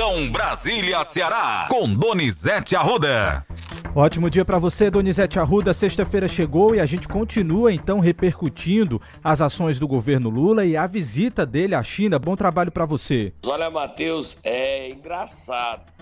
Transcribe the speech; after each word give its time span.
Conexão 0.00 0.32
Brasília-Ceará, 0.32 1.68
com 1.68 1.92
Donizete 1.92 2.74
Arruda. 2.74 3.44
Ótimo 3.94 4.30
dia 4.30 4.46
para 4.46 4.58
você, 4.58 4.90
Donizete 4.90 5.38
Arruda. 5.38 5.74
Sexta-feira 5.74 6.26
chegou 6.26 6.74
e 6.74 6.80
a 6.80 6.86
gente 6.86 7.06
continua 7.06 7.70
então 7.70 8.00
repercutindo 8.00 9.00
as 9.22 9.42
ações 9.42 9.78
do 9.78 9.86
governo 9.86 10.30
Lula 10.30 10.64
e 10.64 10.74
a 10.74 10.86
visita 10.86 11.44
dele 11.44 11.74
à 11.74 11.82
China. 11.82 12.18
Bom 12.18 12.34
trabalho 12.34 12.72
para 12.72 12.86
você. 12.86 13.34
Olha, 13.44 13.68
Matheus, 13.68 14.38
é 14.42 14.88
engraçado. 14.88 15.92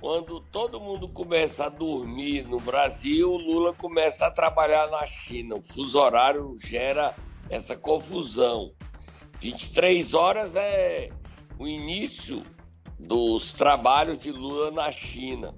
Quando 0.00 0.40
todo 0.40 0.80
mundo 0.80 1.08
começa 1.08 1.66
a 1.66 1.68
dormir 1.68 2.48
no 2.48 2.58
Brasil, 2.58 3.30
o 3.30 3.38
Lula 3.38 3.72
começa 3.72 4.26
a 4.26 4.30
trabalhar 4.30 4.90
na 4.90 5.06
China. 5.06 5.54
O 5.54 5.62
fuso 5.62 6.00
horário 6.00 6.56
gera 6.58 7.14
essa 7.48 7.76
confusão. 7.76 8.72
23 9.40 10.14
horas 10.14 10.56
é 10.56 11.10
o 11.60 11.68
início 11.68 12.42
dos 12.98 13.52
trabalhos 13.52 14.18
de 14.18 14.32
Lula 14.32 14.70
na 14.70 14.90
China. 14.90 15.54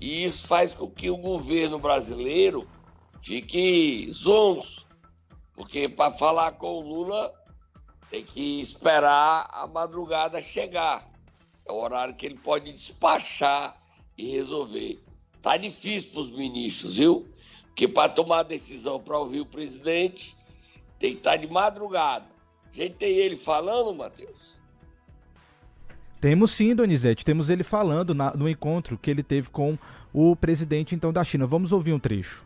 E 0.00 0.24
isso 0.24 0.46
faz 0.46 0.74
com 0.74 0.90
que 0.90 1.10
o 1.10 1.16
governo 1.16 1.78
brasileiro 1.78 2.68
fique 3.22 4.10
zonzo, 4.12 4.86
porque 5.54 5.88
para 5.88 6.12
falar 6.12 6.52
com 6.52 6.74
o 6.74 6.80
Lula 6.80 7.32
tem 8.10 8.22
que 8.22 8.60
esperar 8.60 9.48
a 9.50 9.66
madrugada 9.66 10.42
chegar. 10.42 11.10
É 11.66 11.72
o 11.72 11.76
horário 11.76 12.14
que 12.14 12.26
ele 12.26 12.38
pode 12.38 12.70
despachar 12.72 13.80
e 14.18 14.30
resolver. 14.30 15.02
Tá 15.40 15.56
difícil 15.56 16.10
para 16.10 16.20
os 16.20 16.30
ministros, 16.30 16.96
viu? 16.96 17.28
Porque 17.66 17.88
para 17.88 18.08
tomar 18.08 18.42
decisão 18.44 19.00
para 19.00 19.18
ouvir 19.18 19.40
o 19.40 19.46
presidente 19.46 20.36
tem 20.98 21.12
que 21.12 21.18
estar 21.18 21.32
tá 21.32 21.36
de 21.36 21.46
madrugada. 21.46 22.26
A 22.70 22.76
gente 22.76 22.94
tem 22.96 23.10
ele 23.10 23.36
falando, 23.36 23.94
Matheus? 23.94 24.54
Temos 26.24 26.52
sim, 26.52 26.74
Donizete. 26.74 27.22
Temos 27.22 27.50
ele 27.50 27.62
falando 27.62 28.14
na, 28.14 28.34
no 28.34 28.48
encontro 28.48 28.96
que 28.96 29.10
ele 29.10 29.22
teve 29.22 29.50
com 29.50 29.76
o 30.10 30.34
presidente 30.34 30.94
então 30.94 31.12
da 31.12 31.22
China. 31.22 31.46
Vamos 31.46 31.70
ouvir 31.70 31.92
um 31.92 31.98
trecho. 31.98 32.42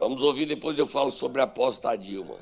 Vamos 0.00 0.20
ouvir, 0.20 0.46
depois 0.46 0.76
eu 0.76 0.84
falo 0.84 1.12
sobre 1.12 1.40
a 1.40 1.44
aposta 1.44 1.90
da 1.90 1.94
Dilma. 1.94 2.34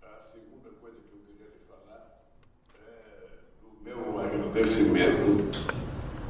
A 0.00 0.24
segunda 0.24 0.70
coisa 0.80 0.96
que 0.96 1.14
eu 1.14 1.20
queria 1.26 1.48
lhe 1.48 1.60
falar 1.68 2.32
é 2.78 3.28
do 3.60 3.84
meu 3.84 4.20
agradecimento 4.20 5.74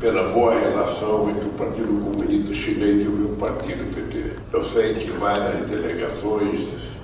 pela 0.00 0.32
boa 0.32 0.58
relação 0.58 1.30
entre 1.30 1.44
o 1.44 1.50
Partido 1.50 2.02
Comunista 2.02 2.52
Chinês 2.52 3.04
e 3.04 3.06
o 3.06 3.12
meu 3.12 3.36
partido 3.36 3.94
PT. 3.94 4.36
Eu 4.52 4.64
sei 4.64 4.94
que 4.94 5.12
várias 5.12 5.70
delegações 5.70 6.96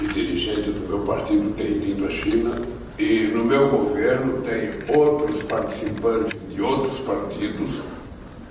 e 0.00 0.06
dirigentes 0.14 0.72
do 0.72 0.88
meu 0.88 1.00
partido 1.00 1.52
têm 1.56 1.80
vindo 1.80 2.06
à 2.06 2.10
China 2.10 2.83
e 2.98 3.26
no 3.34 3.44
meu 3.44 3.70
governo 3.70 4.40
tem 4.42 4.70
outros 4.96 5.42
participantes 5.42 6.38
de 6.48 6.62
outros 6.62 7.00
partidos 7.00 7.82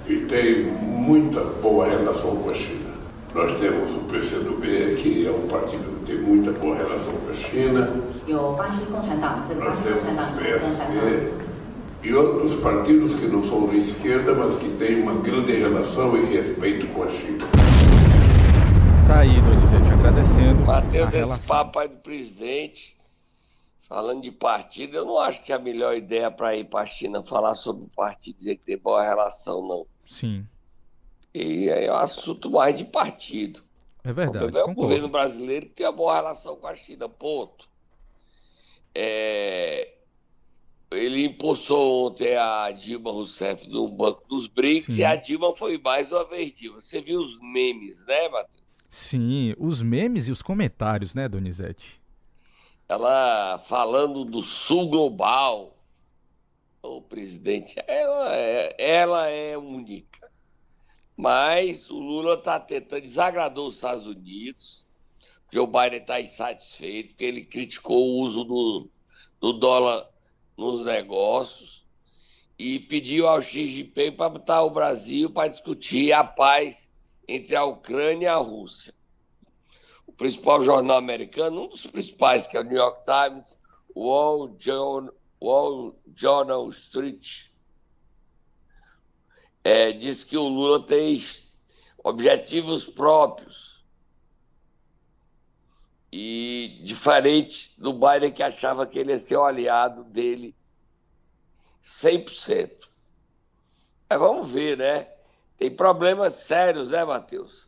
e 0.08 0.18
tem 0.18 0.64
muita 0.64 1.40
boa 1.40 1.88
relação 1.88 2.36
com 2.36 2.50
a 2.50 2.54
China. 2.54 2.94
Nós 3.34 3.58
temos 3.60 3.96
o 3.96 4.02
PCdoB, 4.02 4.96
que 4.98 5.26
é 5.26 5.32
um 5.32 5.48
partido 5.48 6.00
que 6.00 6.12
tem 6.12 6.22
muita 6.22 6.52
boa 6.52 6.76
relação 6.76 7.14
com 7.14 7.32
a 7.32 7.34
China. 7.34 7.90
Nós 9.60 9.80
temos 9.80 10.02
o 10.02 10.04
PSD 10.04 11.44
e 12.04 12.14
outros 12.14 12.56
partidos 12.56 13.14
que 13.14 13.28
não 13.28 13.42
são 13.42 13.66
da 13.66 13.76
esquerda, 13.76 14.36
mas 14.36 14.56
que 14.56 14.70
têm 14.78 15.02
uma 15.02 15.14
grande 15.22 15.54
relação 15.54 16.18
e 16.18 16.26
respeito 16.26 16.86
com 16.88 17.04
a 17.04 17.10
China. 17.10 17.38
Tá 19.08 19.20
aí, 19.20 19.42
Donizete, 19.42 19.90
agradecendo. 19.90 20.66
Matheus, 20.66 21.14
esse 21.14 21.48
papo 21.48 21.80
aí 21.80 21.88
do 21.88 21.96
presidente 21.96 22.93
Falando 23.94 24.24
de 24.24 24.32
partido, 24.32 24.98
eu 24.98 25.06
não 25.06 25.20
acho 25.20 25.44
que 25.44 25.52
é 25.52 25.56
a 25.56 25.60
melhor 25.60 25.96
ideia 25.96 26.32
para 26.32 26.58
ir 26.58 26.64
para 26.64 26.80
a 26.80 26.86
China 26.88 27.22
falar 27.22 27.54
sobre 27.54 27.86
o 27.86 27.90
partido, 27.90 28.40
dizer 28.40 28.56
que 28.56 28.64
tem 28.64 28.76
boa 28.76 29.04
relação, 29.04 29.62
não. 29.68 29.86
Sim. 30.04 30.48
E 31.32 31.70
é 31.70 31.92
um 31.92 31.98
assunto 31.98 32.50
mais 32.50 32.76
de 32.76 32.86
partido. 32.86 33.62
É 34.04 34.12
verdade. 34.12 34.52
O 34.52 34.58
é 34.58 34.64
o 34.64 34.74
governo 34.74 35.08
brasileiro 35.08 35.68
que 35.68 35.74
tem 35.74 35.86
uma 35.86 35.92
boa 35.92 36.16
relação 36.16 36.56
com 36.56 36.66
a 36.66 36.76
China, 36.76 37.08
ponto. 37.08 37.70
É... 38.96 39.94
Ele 40.90 41.26
impulsou 41.26 42.08
ontem 42.08 42.36
a 42.36 42.72
Dilma 42.72 43.12
Rousseff 43.12 43.70
no 43.70 43.88
Banco 43.88 44.28
dos 44.28 44.48
BRICS 44.48 44.96
Sim. 44.96 45.02
e 45.02 45.06
a 45.06 45.16
Dilma 45.16 45.56
foi 45.56 45.78
mais 45.78 46.12
uma 46.12 46.28
vez 46.28 46.52
Dilma. 46.56 46.82
Você 46.82 47.00
viu 47.00 47.20
os 47.20 47.40
memes, 47.40 48.04
né, 48.08 48.28
Matheus? 48.28 48.64
Sim, 48.90 49.54
os 49.60 49.84
memes 49.84 50.28
e 50.28 50.32
os 50.32 50.42
comentários, 50.42 51.14
né, 51.14 51.30
Donizete? 51.30 52.02
Ela 52.88 53.58
falando 53.60 54.26
do 54.26 54.44
sul 54.44 54.90
global. 54.90 55.78
O 56.82 57.02
presidente, 57.02 57.76
ela 57.88 58.36
é, 58.36 58.76
ela 58.78 59.28
é 59.30 59.58
única. 59.58 60.30
Mas 61.16 61.90
o 61.90 61.98
Lula 61.98 62.34
está 62.34 62.60
tentando, 62.60 63.04
desagradou 63.04 63.70
os 63.70 63.76
Estados 63.76 64.06
Unidos. 64.06 64.86
Joe 65.52 65.66
Biden 65.66 66.02
está 66.02 66.20
insatisfeito, 66.20 67.10
porque 67.10 67.24
ele 67.24 67.46
criticou 67.46 68.06
o 68.06 68.20
uso 68.20 68.44
do, 68.44 68.90
do 69.40 69.54
dólar 69.54 70.10
nos 70.58 70.84
negócios 70.84 71.86
e 72.58 72.80
pediu 72.80 73.28
ao 73.28 73.42
Xi 73.42 73.66
Jinping 73.66 74.12
para 74.12 74.30
botar 74.30 74.64
o 74.64 74.70
Brasil 74.70 75.30
para 75.30 75.48
discutir 75.48 76.12
a 76.12 76.24
paz 76.24 76.92
entre 77.28 77.56
a 77.56 77.64
Ucrânia 77.64 78.26
e 78.26 78.30
a 78.30 78.36
Rússia 78.36 78.94
o 80.06 80.12
principal 80.12 80.62
jornal 80.62 80.98
americano, 80.98 81.64
um 81.64 81.68
dos 81.68 81.86
principais, 81.88 82.48
que 82.48 82.58
é 82.58 82.60
o 82.60 82.64
New 82.64 82.78
York 82.78 83.04
Times, 83.04 83.58
o 83.96 84.08
Wall, 84.08 84.58
Wall 85.42 86.00
Journal 86.16 86.70
Street, 86.70 87.48
é, 89.64 89.92
diz 89.92 90.24
que 90.24 90.38
o 90.38 90.48
Lula 90.48 90.86
tem 90.86 91.20
objetivos 92.04 92.86
próprios 92.86 93.84
e 96.12 96.80
diferente 96.84 97.74
do 97.80 97.94
Biden 97.94 98.32
que 98.32 98.44
achava 98.44 98.86
que 98.86 99.00
ele 99.00 99.12
ia 99.12 99.20
ser 99.20 99.38
o 99.38 99.46
aliado 99.46 100.04
dele 100.04 100.56
100%. 101.84 102.88
Mas 104.10 104.20
vamos 104.20 104.52
ver, 104.52 104.78
né? 104.78 105.08
Tem 105.58 105.76
problemas 105.76 106.36
sérios, 106.36 106.90
né, 106.90 107.04
Matheus? 107.04 107.68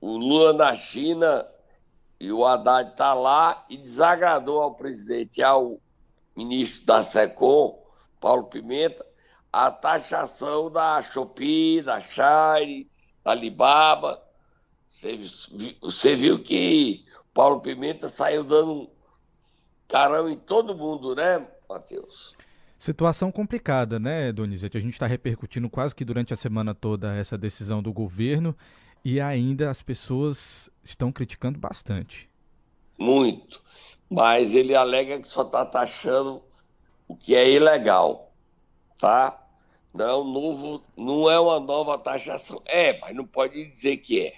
O 0.00 0.16
Lula 0.16 0.52
na 0.52 0.74
China 0.74 1.46
e 2.22 2.30
o 2.30 2.46
Haddad 2.46 2.92
está 2.92 3.12
lá 3.14 3.66
e 3.68 3.76
desagradou 3.76 4.62
ao 4.62 4.76
presidente 4.76 5.38
e 5.38 5.42
ao 5.42 5.80
ministro 6.36 6.86
da 6.86 7.02
SECOM, 7.02 7.82
Paulo 8.20 8.44
Pimenta, 8.44 9.04
a 9.52 9.72
taxação 9.72 10.70
da 10.70 11.02
Shopee, 11.02 11.82
da 11.82 12.00
Shire, 12.00 12.88
da 13.24 13.32
Alibaba. 13.32 14.22
Você, 15.80 16.14
viu 16.14 16.40
que 16.40 17.04
Paulo 17.34 17.60
Pimenta 17.60 18.08
saiu 18.08 18.44
dando 18.44 18.88
carão 19.88 20.28
em 20.28 20.36
todo 20.36 20.76
mundo, 20.76 21.16
né, 21.16 21.44
Matheus? 21.68 22.36
Situação 22.78 23.32
complicada, 23.32 23.98
né, 23.98 24.30
Donizete? 24.30 24.78
A 24.78 24.80
gente 24.80 24.92
está 24.92 25.08
repercutindo 25.08 25.68
quase 25.68 25.92
que 25.92 26.04
durante 26.04 26.32
a 26.32 26.36
semana 26.36 26.72
toda 26.72 27.16
essa 27.16 27.36
decisão 27.36 27.82
do 27.82 27.92
governo 27.92 28.56
e 29.04 29.20
ainda 29.20 29.70
as 29.70 29.82
pessoas 29.82 30.70
estão 30.84 31.10
criticando 31.10 31.58
bastante. 31.58 32.28
Muito. 32.98 33.62
Mas 34.08 34.54
ele 34.54 34.74
alega 34.74 35.20
que 35.20 35.28
só 35.28 35.42
está 35.42 35.64
taxando 35.64 36.42
o 37.08 37.16
que 37.16 37.34
é 37.34 37.50
ilegal. 37.50 38.32
Tá? 38.98 39.38
Não 39.92 40.08
é, 40.08 40.16
um 40.16 40.24
novo, 40.24 40.82
não 40.96 41.30
é 41.30 41.38
uma 41.38 41.58
nova 41.58 41.98
taxação. 41.98 42.62
É, 42.66 42.98
mas 43.00 43.14
não 43.14 43.26
pode 43.26 43.64
dizer 43.70 43.98
que 43.98 44.20
é. 44.20 44.34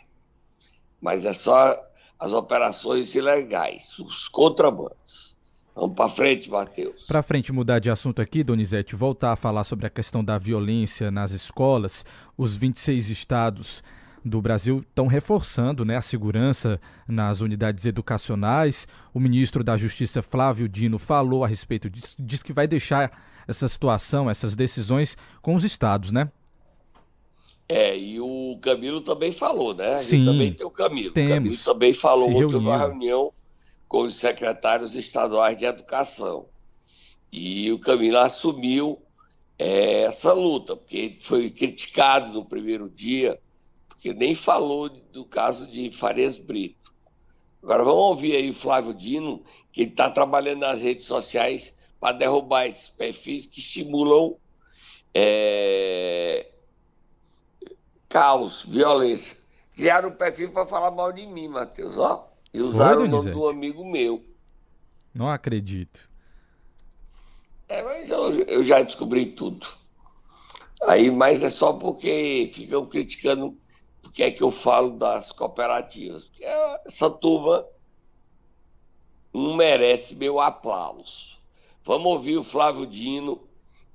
Mas 1.00 1.24
é 1.24 1.32
só 1.32 1.76
as 2.18 2.32
operações 2.32 3.14
ilegais, 3.14 3.98
os 3.98 4.28
contrabandos. 4.28 5.34
Vamos 5.74 5.96
para 5.96 6.08
frente, 6.08 6.48
Matheus. 6.48 7.04
Para 7.04 7.22
frente, 7.22 7.52
mudar 7.52 7.80
de 7.80 7.90
assunto 7.90 8.22
aqui, 8.22 8.44
Donizete, 8.44 8.94
voltar 8.94 9.32
a 9.32 9.36
falar 9.36 9.64
sobre 9.64 9.86
a 9.86 9.90
questão 9.90 10.24
da 10.24 10.38
violência 10.38 11.10
nas 11.10 11.32
escolas. 11.32 12.04
Os 12.38 12.54
26 12.54 13.10
estados 13.10 13.82
do 14.24 14.40
Brasil 14.40 14.84
estão 14.88 15.06
reforçando 15.06 15.84
né, 15.84 15.96
a 15.96 16.02
segurança 16.02 16.80
nas 17.06 17.40
unidades 17.40 17.84
educacionais. 17.84 18.88
O 19.12 19.20
ministro 19.20 19.62
da 19.62 19.76
Justiça, 19.76 20.22
Flávio 20.22 20.68
Dino, 20.68 20.98
falou 20.98 21.44
a 21.44 21.48
respeito 21.48 21.90
disso, 21.90 22.16
diz 22.18 22.42
que 22.42 22.52
vai 22.52 22.66
deixar 22.66 23.12
essa 23.46 23.68
situação, 23.68 24.30
essas 24.30 24.56
decisões 24.56 25.16
com 25.42 25.54
os 25.54 25.64
estados, 25.64 26.10
né? 26.10 26.30
É, 27.68 27.96
e 27.96 28.20
o 28.20 28.58
Camilo 28.60 29.00
também 29.00 29.32
falou, 29.32 29.74
né? 29.74 29.98
Sim, 29.98 30.24
também 30.24 30.52
tem 30.54 30.66
o 30.66 30.70
Camilo. 30.70 31.12
Temos, 31.12 31.30
o 31.30 31.34
Camilo 31.34 31.56
também 31.64 31.92
falou 31.92 32.30
ontem 32.30 32.56
uma 32.56 32.78
reunião 32.78 33.32
com 33.88 34.02
os 34.02 34.16
secretários 34.16 34.94
estaduais 34.94 35.56
de 35.56 35.64
educação. 35.64 36.46
E 37.32 37.70
o 37.72 37.78
Camilo 37.78 38.18
assumiu 38.18 39.00
é, 39.58 40.02
essa 40.02 40.32
luta, 40.32 40.76
porque 40.76 41.16
foi 41.20 41.50
criticado 41.50 42.32
no 42.32 42.44
primeiro 42.44 42.88
dia 42.88 43.38
que 44.04 44.12
nem 44.12 44.34
falou 44.34 44.90
do 44.90 45.24
caso 45.24 45.66
de 45.66 45.90
Farias 45.90 46.36
Brito. 46.36 46.92
Agora 47.62 47.82
vamos 47.82 48.02
ouvir 48.02 48.36
aí 48.36 48.50
o 48.50 48.54
Flávio 48.54 48.92
Dino, 48.92 49.42
que 49.72 49.80
ele 49.80 49.92
está 49.92 50.10
trabalhando 50.10 50.60
nas 50.60 50.82
redes 50.82 51.06
sociais 51.06 51.74
para 51.98 52.18
derrubar 52.18 52.66
esses 52.66 52.90
perfis 52.90 53.46
que 53.46 53.60
estimulam 53.60 54.36
é... 55.14 56.50
caos, 58.06 58.66
violência. 58.66 59.38
Criaram 59.74 60.10
um 60.10 60.16
perfil 60.16 60.52
para 60.52 60.66
falar 60.66 60.90
mal 60.90 61.10
de 61.10 61.26
mim, 61.26 61.48
Matheus, 61.48 61.96
ó. 61.96 62.30
E 62.52 62.60
usaram 62.60 62.98
Foi, 62.98 63.08
o 63.08 63.10
nome 63.10 63.30
do 63.30 63.48
amigo 63.48 63.90
meu. 63.90 64.22
Não 65.14 65.30
acredito. 65.30 66.10
É, 67.70 67.82
mas 67.82 68.10
eu, 68.10 68.32
eu 68.42 68.62
já 68.62 68.82
descobri 68.82 69.32
tudo. 69.32 69.66
Aí, 70.82 71.10
mas 71.10 71.42
é 71.42 71.48
só 71.48 71.72
porque 71.72 72.50
ficam 72.52 72.84
criticando 72.84 73.58
porque 74.14 74.22
é 74.22 74.30
que 74.30 74.44
eu 74.44 74.52
falo 74.52 74.90
das 74.90 75.32
cooperativas. 75.32 76.22
Porque 76.22 76.44
essa 76.44 77.10
turma 77.10 77.66
não 79.32 79.56
merece 79.56 80.14
meu 80.14 80.38
aplauso. 80.38 81.36
Vamos 81.84 82.12
ouvir 82.12 82.36
o 82.36 82.44
Flávio 82.44 82.86
Dino 82.86 83.40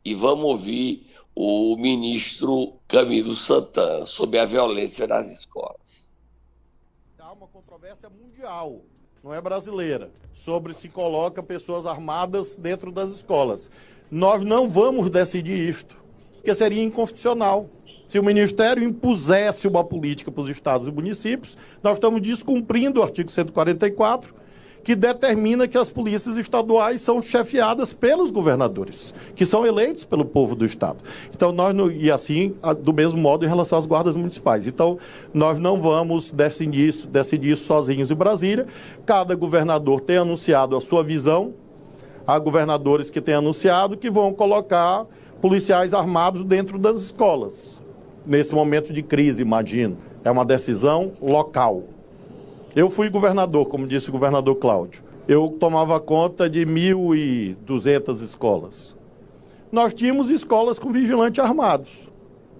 e 0.04 0.14
vamos 0.14 0.44
ouvir 0.44 1.10
o 1.34 1.78
ministro 1.78 2.74
Camilo 2.86 3.34
Santana 3.34 4.06
sobre 4.06 4.38
a 4.40 4.46
violência 4.46 5.08
nas 5.08 5.32
escolas. 5.32 6.10
Há 7.18 7.32
uma 7.32 7.48
controvérsia 7.48 8.10
mundial, 8.10 8.82
não 9.24 9.34
é 9.34 9.40
brasileira, 9.40 10.12
sobre 10.34 10.74
se 10.74 10.90
coloca 10.90 11.42
pessoas 11.42 11.86
armadas 11.86 12.58
dentro 12.58 12.92
das 12.92 13.10
escolas. 13.10 13.72
Nós 14.12 14.44
não 14.44 14.68
vamos 14.68 15.10
decidir 15.10 15.70
isto, 15.70 15.96
porque 16.34 16.54
seria 16.54 16.84
inconstitucional. 16.84 17.70
Se 18.10 18.18
o 18.18 18.24
Ministério 18.24 18.84
impusesse 18.84 19.68
uma 19.68 19.84
política 19.84 20.32
para 20.32 20.42
os 20.42 20.50
estados 20.50 20.88
e 20.88 20.92
municípios, 20.92 21.56
nós 21.84 21.94
estamos 21.94 22.20
descumprindo 22.20 23.00
o 23.00 23.04
artigo 23.04 23.30
144, 23.30 24.34
que 24.84 24.96
determina 24.96 25.68
que 25.68 25.78
as 25.78 25.92
polícias 25.92 26.36
estaduais 26.36 27.02
são 27.02 27.22
chefiadas 27.22 27.94
pelos 27.94 28.32
governadores, 28.32 29.14
que 29.36 29.46
são 29.46 29.64
eleitos 29.64 30.06
pelo 30.06 30.26
povo 30.26 30.56
do 30.56 30.66
estado. 30.66 31.04
Então 31.36 31.52
nós 31.52 31.76
e 31.94 32.10
assim 32.10 32.56
do 32.82 32.92
mesmo 32.92 33.20
modo 33.20 33.46
em 33.46 33.48
relação 33.48 33.78
às 33.78 33.86
guardas 33.86 34.16
municipais. 34.16 34.66
Então 34.66 34.98
nós 35.32 35.60
não 35.60 35.80
vamos 35.80 36.32
decidir 36.32 36.88
isso, 36.88 37.08
decidir 37.08 37.52
isso 37.52 37.66
sozinhos 37.66 38.10
em 38.10 38.16
Brasília. 38.16 38.66
Cada 39.06 39.36
governador 39.36 40.02
tem 40.02 40.18
anunciado 40.18 40.76
a 40.76 40.82
sua 40.82 41.04
visão. 41.04 41.54
Há 42.26 42.40
governadores 42.40 43.12
que 43.12 43.22
têm 43.22 43.36
anunciado 43.36 43.96
que 43.96 44.10
vão 44.10 44.34
colocar 44.34 45.06
policiais 45.40 45.94
armados 45.94 46.44
dentro 46.44 46.80
das 46.80 46.98
escolas 47.00 47.79
nesse 48.26 48.54
momento 48.54 48.94
de 48.94 49.02
crise, 49.02 49.42
imagino. 49.42 49.98
É 50.24 50.32
uma 50.32 50.46
decisão 50.46 51.14
local. 51.22 51.84
Eu 52.76 52.90
fui 52.90 53.10
governador, 53.10 53.68
como 53.68 53.88
disse 53.88 54.10
o 54.10 54.12
governador 54.12 54.56
Cláudio. 54.56 55.02
Eu 55.28 55.56
tomava 55.60 56.00
conta 56.00 56.50
de 56.50 56.66
1.200 56.66 58.24
escolas. 58.24 58.96
Nós 59.72 59.94
tínhamos 59.94 60.30
escolas 60.30 60.80
com 60.80 60.92
vigilantes 60.92 61.44
armados. 61.44 61.90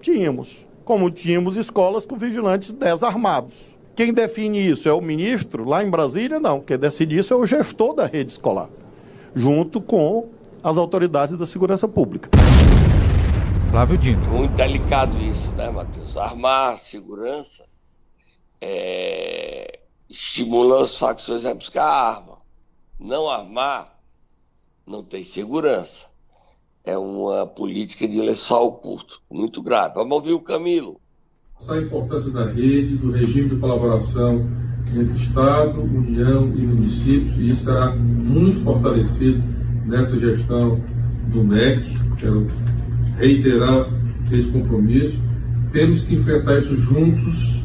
Tínhamos. 0.00 0.64
Como 0.84 1.10
tínhamos 1.10 1.56
escolas 1.56 2.06
com 2.06 2.16
vigilantes 2.16 2.72
desarmados. 2.72 3.74
Quem 3.94 4.12
define 4.14 4.58
isso 4.58 4.88
é 4.88 4.92
o 4.92 5.00
ministro? 5.00 5.68
Lá 5.68 5.84
em 5.84 5.90
Brasília, 5.90 6.40
não. 6.40 6.60
Quem 6.60 6.78
decide 6.78 7.18
isso 7.18 7.34
é 7.34 7.36
o 7.36 7.46
gestor 7.46 7.94
da 7.94 8.06
rede 8.06 8.32
escolar, 8.32 8.68
junto 9.34 9.80
com 9.80 10.28
as 10.62 10.78
autoridades 10.78 11.36
da 11.36 11.46
segurança 11.46 11.86
pública. 11.86 12.30
Flávio 13.70 13.98
Dino. 13.98 14.26
Muito 14.28 14.54
delicado 14.54 15.16
isso, 15.18 15.29
né, 15.60 15.70
Matheus? 15.70 16.16
Armar 16.16 16.78
segurança 16.78 17.66
é, 18.60 19.80
estimula 20.08 20.82
as 20.82 20.98
facções 20.98 21.44
a 21.44 21.54
buscar 21.54 21.84
arma. 21.84 22.38
Não 22.98 23.28
armar 23.28 23.98
não 24.86 25.04
tem 25.04 25.22
segurança. 25.22 26.08
É 26.82 26.96
uma 26.96 27.46
política 27.46 28.08
de 28.08 28.20
lençol 28.20 28.72
curto, 28.72 29.20
muito 29.30 29.62
grave. 29.62 29.94
Vamos 29.94 30.16
ouvir 30.16 30.32
o 30.32 30.40
Camilo. 30.40 30.98
A 31.68 31.76
importância 31.76 32.30
da 32.30 32.46
rede, 32.46 32.96
do 32.96 33.12
regime 33.12 33.50
de 33.50 33.60
colaboração 33.60 34.40
entre 34.88 35.22
Estado, 35.22 35.82
União 35.82 36.46
e 36.56 36.66
municípios, 36.66 37.36
e 37.36 37.50
isso 37.50 37.64
será 37.64 37.94
muito 37.94 38.64
fortalecido 38.64 39.42
nessa 39.84 40.18
gestão 40.18 40.80
do 41.30 41.44
MEC. 41.44 41.84
Quero 42.18 42.46
reiterar 43.18 43.90
esse 44.32 44.50
compromisso. 44.50 45.29
Temos 45.72 46.04
que 46.04 46.14
enfrentar 46.14 46.56
isso 46.56 46.76
juntos. 46.76 47.64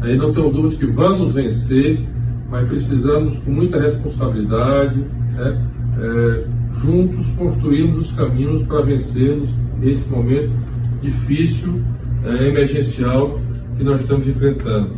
Aí 0.00 0.16
não 0.16 0.32
tenho 0.32 0.50
dúvida 0.50 0.76
que 0.76 0.92
vamos 0.92 1.32
vencer, 1.32 2.00
mas 2.50 2.66
precisamos, 2.68 3.38
com 3.38 3.52
muita 3.52 3.80
responsabilidade, 3.80 4.98
né, 4.98 5.68
é, 5.98 6.44
juntos 6.80 7.28
construirmos 7.30 7.96
os 7.96 8.12
caminhos 8.12 8.62
para 8.64 8.82
vencermos 8.82 9.50
esse 9.82 10.08
momento 10.08 10.52
difícil, 11.00 11.80
é, 12.24 12.48
emergencial 12.48 13.32
que 13.76 13.84
nós 13.84 14.00
estamos 14.02 14.26
enfrentando. 14.26 14.90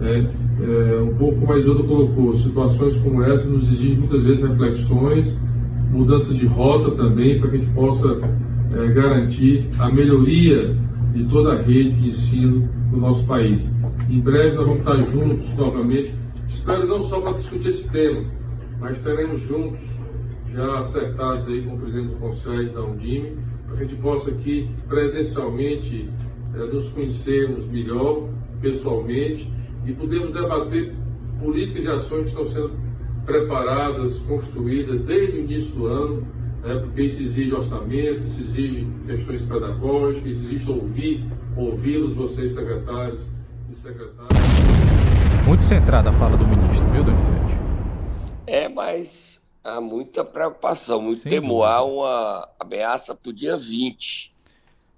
É, 0.00 0.40
é, 0.62 1.00
um 1.02 1.14
pouco 1.14 1.46
mais 1.46 1.66
outro 1.66 1.84
colocou, 1.84 2.36
situações 2.36 2.96
como 2.96 3.22
essa 3.22 3.48
nos 3.48 3.70
exigem 3.70 3.98
muitas 3.98 4.22
vezes 4.22 4.42
reflexões, 4.42 5.36
mudanças 5.90 6.36
de 6.36 6.46
rota 6.46 6.90
também, 6.96 7.38
para 7.40 7.50
que 7.50 7.56
a 7.56 7.58
gente 7.60 7.72
possa 7.72 8.18
é, 8.72 8.88
garantir 8.92 9.68
a 9.78 9.90
melhoria 9.90 10.76
de 11.12 11.24
toda 11.24 11.54
a 11.54 11.62
rede 11.62 11.92
de 11.92 12.08
ensino 12.08 12.68
do 12.90 12.96
nosso 12.96 13.26
país. 13.26 13.68
Em 14.08 14.20
breve 14.20 14.56
nós 14.56 14.66
vamos 14.66 14.80
estar 14.80 15.02
juntos 15.02 15.54
novamente, 15.54 16.14
espero 16.46 16.86
não 16.86 17.00
só 17.00 17.20
para 17.20 17.32
discutir 17.32 17.68
esse 17.68 17.90
tema, 17.90 18.24
mas 18.78 18.96
estaremos 18.96 19.42
juntos, 19.42 19.80
já 20.52 20.78
acertados 20.78 21.48
aí 21.48 21.62
com 21.62 21.74
o 21.74 21.78
presidente 21.78 22.08
do 22.08 22.16
Conselho 22.16 22.72
da 22.72 22.82
Undime, 22.82 23.36
para 23.66 23.76
que 23.76 23.82
a 23.84 23.86
gente 23.86 24.00
possa 24.00 24.30
aqui 24.30 24.68
presencialmente 24.88 26.10
é, 26.54 26.58
nos 26.58 26.88
conhecermos 26.90 27.66
melhor, 27.66 28.28
pessoalmente, 28.60 29.50
e 29.86 29.92
podermos 29.92 30.32
debater 30.32 30.92
políticas 31.40 31.84
e 31.84 31.88
ações 31.88 32.22
que 32.22 32.28
estão 32.28 32.46
sendo 32.46 32.72
preparadas, 33.24 34.18
construídas 34.20 35.00
desde 35.02 35.38
o 35.38 35.40
início 35.42 35.74
do 35.74 35.86
ano, 35.86 36.26
né, 36.62 36.78
porque 36.80 37.02
isso 37.02 37.22
exige 37.22 37.52
orçamento, 37.52 38.24
isso 38.24 38.40
exige 38.40 38.86
questões 39.06 39.42
pedagógicas, 39.42 40.30
exige 40.30 40.70
ouvir, 40.70 41.24
ouvi-los, 41.56 42.14
vocês 42.14 42.52
secretários 42.52 43.20
e 43.70 43.74
secretárias. 43.74 44.38
Muito 45.46 45.64
centrada 45.64 46.10
a 46.10 46.12
fala 46.12 46.36
do 46.36 46.46
ministro, 46.46 46.86
viu, 46.90 47.02
Donizete? 47.02 47.58
É, 48.46 48.68
mas 48.68 49.42
há 49.64 49.80
muita 49.80 50.24
preocupação, 50.24 51.00
muito 51.00 51.22
Sem 51.22 51.30
temor. 51.30 51.64
Há 51.64 51.82
uma 51.82 52.48
ameaça 52.58 53.14
para 53.14 53.30
o 53.30 53.32
dia 53.32 53.56
20. 53.56 54.34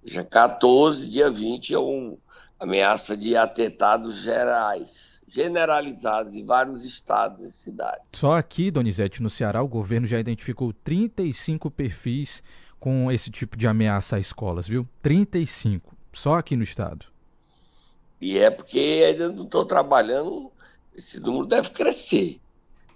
Já 0.04 0.24
14, 0.24 1.08
dia 1.08 1.30
20 1.30 1.74
é 1.74 1.78
uma 1.78 2.16
ameaça 2.58 3.16
de 3.16 3.36
atentados 3.36 4.16
gerais 4.16 5.11
generalizados 5.32 6.36
em 6.36 6.44
vários 6.44 6.84
estados 6.84 7.40
e 7.46 7.52
cidades. 7.56 8.04
Só 8.10 8.36
aqui, 8.36 8.70
Donizete, 8.70 9.22
no 9.22 9.30
Ceará, 9.30 9.62
o 9.62 9.68
governo 9.68 10.06
já 10.06 10.20
identificou 10.20 10.74
35 10.74 11.70
perfis 11.70 12.42
com 12.78 13.10
esse 13.10 13.30
tipo 13.30 13.56
de 13.56 13.66
ameaça 13.66 14.16
a 14.16 14.20
escolas, 14.20 14.68
viu? 14.68 14.86
35, 15.00 15.96
só 16.12 16.34
aqui 16.34 16.54
no 16.54 16.62
estado. 16.62 17.06
E 18.20 18.38
é 18.38 18.50
porque 18.50 19.04
ainda 19.08 19.32
não 19.32 19.44
estou 19.44 19.64
trabalhando, 19.64 20.52
esse 20.94 21.18
número 21.18 21.46
deve 21.46 21.70
crescer. 21.70 22.38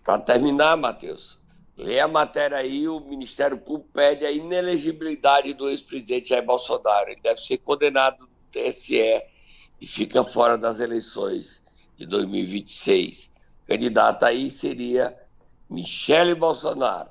Para 0.04 0.20
terminar, 0.20 0.76
Matheus, 0.76 1.38
lê 1.74 2.00
a 2.00 2.06
matéria 2.06 2.58
aí, 2.58 2.86
o 2.86 3.00
Ministério 3.00 3.56
Público 3.56 3.88
pede 3.94 4.26
a 4.26 4.30
inelegibilidade 4.30 5.54
do 5.54 5.70
ex-presidente 5.70 6.28
Jair 6.28 6.44
Bolsonaro. 6.44 7.08
Ele 7.08 7.20
deve 7.22 7.40
ser 7.40 7.56
condenado 7.58 8.20
no 8.20 8.28
TSE 8.52 9.22
e 9.80 9.86
fica 9.86 10.22
fora 10.22 10.58
das 10.58 10.80
eleições 10.80 11.64
de 11.96 12.06
2026. 12.06 13.30
Candidata 13.66 14.26
aí 14.26 14.50
seria 14.50 15.14
Michele 15.68 16.34
Bolsonaro. 16.34 17.08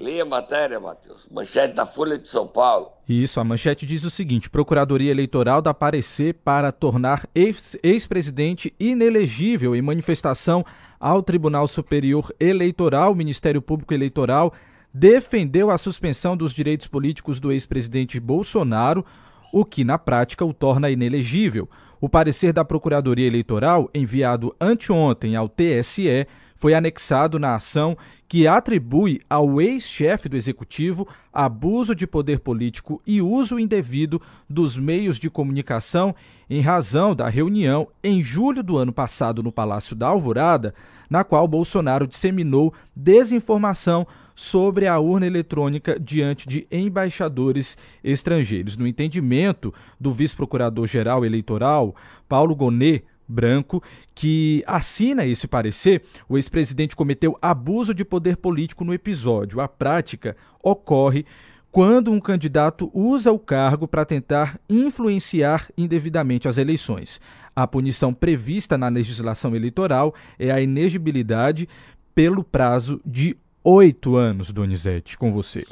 Leia 0.00 0.22
a 0.22 0.26
matéria, 0.26 0.80
Matheus. 0.80 1.26
Manchete 1.30 1.74
da 1.74 1.84
Folha 1.84 2.16
de 2.16 2.26
São 2.26 2.46
Paulo. 2.46 2.90
Isso, 3.06 3.38
a 3.38 3.44
manchete 3.44 3.84
diz 3.84 4.02
o 4.02 4.10
seguinte: 4.10 4.48
Procuradoria 4.48 5.10
Eleitoral 5.10 5.60
dá 5.60 5.74
parecer 5.74 6.34
para 6.42 6.72
tornar 6.72 7.28
ex-presidente 7.34 8.72
inelegível 8.80 9.76
em 9.76 9.82
manifestação 9.82 10.64
ao 10.98 11.22
Tribunal 11.22 11.68
Superior 11.68 12.34
Eleitoral. 12.40 13.12
O 13.12 13.16
Ministério 13.16 13.60
Público 13.60 13.92
Eleitoral 13.92 14.54
defendeu 14.92 15.70
a 15.70 15.76
suspensão 15.76 16.34
dos 16.34 16.54
direitos 16.54 16.86
políticos 16.86 17.38
do 17.38 17.52
ex-presidente 17.52 18.18
Bolsonaro, 18.18 19.04
o 19.52 19.66
que 19.66 19.84
na 19.84 19.98
prática 19.98 20.46
o 20.46 20.54
torna 20.54 20.90
inelegível. 20.90 21.68
O 22.00 22.08
parecer 22.08 22.52
da 22.52 22.64
Procuradoria 22.64 23.26
Eleitoral, 23.26 23.90
enviado 23.92 24.56
anteontem 24.58 25.36
ao 25.36 25.50
TSE, 25.50 26.26
foi 26.56 26.72
anexado 26.72 27.38
na 27.38 27.54
ação 27.54 27.96
que 28.26 28.46
atribui 28.46 29.20
ao 29.28 29.60
ex-chefe 29.60 30.28
do 30.28 30.36
executivo 30.36 31.06
abuso 31.32 31.94
de 31.94 32.06
poder 32.06 32.40
político 32.40 33.02
e 33.06 33.20
uso 33.20 33.58
indevido 33.58 34.20
dos 34.48 34.76
meios 34.76 35.18
de 35.18 35.28
comunicação 35.28 36.14
em 36.48 36.60
razão 36.60 37.14
da 37.14 37.28
reunião 37.28 37.88
em 38.02 38.22
julho 38.22 38.62
do 38.62 38.78
ano 38.78 38.92
passado 38.92 39.42
no 39.42 39.52
Palácio 39.52 39.94
da 39.96 40.08
Alvorada, 40.08 40.74
na 41.08 41.24
qual 41.24 41.46
Bolsonaro 41.48 42.06
disseminou 42.06 42.72
desinformação 42.94 44.06
sobre 44.40 44.86
a 44.86 44.98
urna 44.98 45.26
eletrônica 45.26 46.00
diante 46.00 46.48
de 46.48 46.66
embaixadores 46.72 47.76
estrangeiros. 48.02 48.74
No 48.74 48.86
entendimento 48.86 49.72
do 50.00 50.14
vice-procurador-geral 50.14 51.26
eleitoral, 51.26 51.94
Paulo 52.26 52.56
Gonet, 52.56 53.04
branco, 53.28 53.82
que 54.14 54.64
assina 54.66 55.26
esse 55.26 55.46
parecer, 55.46 56.02
o 56.26 56.38
ex-presidente 56.38 56.96
cometeu 56.96 57.36
abuso 57.42 57.92
de 57.92 58.02
poder 58.02 58.38
político 58.38 58.82
no 58.82 58.94
episódio. 58.94 59.60
A 59.60 59.68
prática 59.68 60.34
ocorre 60.62 61.26
quando 61.70 62.10
um 62.10 62.18
candidato 62.18 62.90
usa 62.94 63.30
o 63.30 63.38
cargo 63.38 63.86
para 63.86 64.06
tentar 64.06 64.58
influenciar 64.70 65.68
indevidamente 65.76 66.48
as 66.48 66.56
eleições. 66.56 67.20
A 67.54 67.66
punição 67.66 68.14
prevista 68.14 68.78
na 68.78 68.88
legislação 68.88 69.54
eleitoral 69.54 70.14
é 70.38 70.50
a 70.50 70.62
inegibilidade 70.62 71.68
pelo 72.14 72.42
prazo 72.42 73.02
de 73.04 73.36
oito 73.62 74.16
anos, 74.16 74.50
Donizete, 74.52 75.18
com 75.18 75.32
você. 75.32 75.66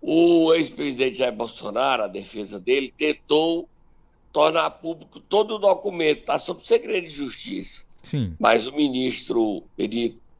O 0.00 0.52
ex-presidente 0.54 1.18
Jair 1.18 1.32
Bolsonaro, 1.32 2.02
a 2.02 2.08
defesa 2.08 2.58
dele, 2.58 2.92
tentou 2.96 3.68
tornar 4.32 4.70
público 4.70 5.20
todo 5.20 5.56
o 5.56 5.58
documento, 5.58 6.20
está 6.20 6.38
sob 6.38 6.66
segredo 6.66 7.06
de 7.06 7.12
justiça. 7.12 7.86
Sim. 8.02 8.34
Mas 8.38 8.66
o 8.66 8.72
ministro 8.72 9.62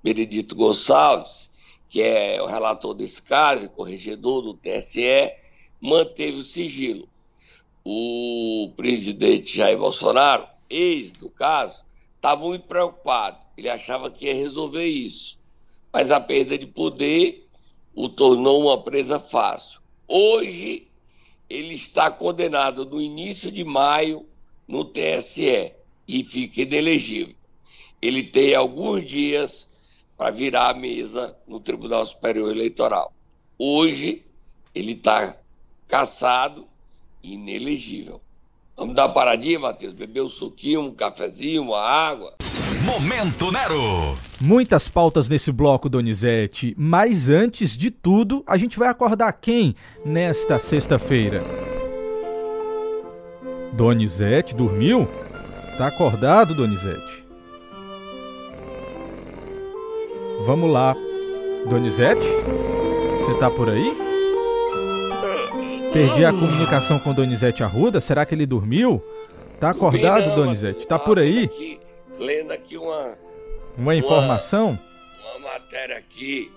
Benedito 0.02 0.54
Gonçalves, 0.54 1.50
que 1.88 2.02
é 2.02 2.42
o 2.42 2.46
relator 2.46 2.94
desse 2.94 3.22
caso, 3.22 3.68
corregedor 3.68 4.42
do 4.42 4.54
TSE, 4.54 5.32
manteve 5.80 6.38
o 6.38 6.44
sigilo. 6.44 7.08
O 7.84 8.72
presidente 8.76 9.56
Jair 9.56 9.78
Bolsonaro, 9.78 10.46
ex 10.68 11.12
do 11.12 11.28
caso, 11.28 11.82
estava 12.16 12.42
muito 12.42 12.66
preocupado. 12.66 13.38
Ele 13.56 13.68
achava 13.68 14.10
que 14.10 14.26
ia 14.26 14.34
resolver 14.34 14.86
isso 14.86 15.41
mas 15.92 16.10
a 16.10 16.18
perda 16.18 16.56
de 16.56 16.66
poder 16.66 17.46
o 17.94 18.08
tornou 18.08 18.62
uma 18.62 18.82
presa 18.82 19.18
fácil. 19.18 19.80
Hoje, 20.08 20.88
ele 21.48 21.74
está 21.74 22.10
condenado 22.10 22.84
no 22.84 23.00
início 23.00 23.50
de 23.50 23.62
maio 23.62 24.26
no 24.66 24.84
TSE 24.84 25.72
e 26.08 26.24
fica 26.24 26.62
inelegível. 26.62 27.34
Ele 28.00 28.22
tem 28.22 28.54
alguns 28.54 29.06
dias 29.06 29.68
para 30.16 30.30
virar 30.30 30.70
a 30.70 30.74
mesa 30.74 31.36
no 31.46 31.60
Tribunal 31.60 32.06
Superior 32.06 32.50
Eleitoral. 32.50 33.12
Hoje, 33.58 34.24
ele 34.74 34.92
está 34.92 35.36
caçado 35.86 36.66
e 37.22 37.34
inelegível. 37.34 38.20
Vamos 38.76 38.94
dar 38.94 39.06
uma 39.06 39.14
paradinha, 39.14 39.58
Matheus? 39.58 39.92
Beber 39.92 40.22
um 40.22 40.28
suquinho, 40.28 40.80
um 40.80 40.94
cafezinho, 40.94 41.62
uma 41.62 41.80
água. 41.80 42.34
Momento 42.80 43.52
Nero. 43.52 44.16
Muitas 44.40 44.88
pautas 44.88 45.28
nesse 45.28 45.52
bloco, 45.52 45.88
Donizete, 45.88 46.74
mas 46.76 47.28
antes 47.28 47.76
de 47.76 47.90
tudo, 47.90 48.42
a 48.46 48.56
gente 48.56 48.78
vai 48.78 48.88
acordar 48.88 49.32
quem 49.34 49.76
nesta 50.04 50.58
sexta-feira? 50.58 51.42
Donizete, 53.72 54.54
dormiu? 54.54 55.06
Tá 55.78 55.86
acordado, 55.86 56.54
Donizete? 56.54 57.24
Vamos 60.44 60.70
lá. 60.70 60.96
Donizete? 61.68 62.26
Você 63.18 63.38
tá 63.38 63.48
por 63.48 63.68
aí? 63.68 63.96
Perdi 65.92 66.24
a 66.24 66.32
comunicação 66.32 66.98
com 66.98 67.14
Donizete 67.14 67.62
Arruda. 67.62 68.00
Será 68.00 68.26
que 68.26 68.34
ele 68.34 68.46
dormiu? 68.46 69.00
Tá 69.60 69.70
acordado, 69.70 70.34
Donizete? 70.34 70.86
Tá 70.88 70.98
por 70.98 71.18
aí? 71.18 71.71
Uma 73.76 73.94
informação? 73.94 74.78
Uma, 75.20 75.36
uma 75.36 75.48
matéria 75.54 75.96
aqui. 75.96 76.52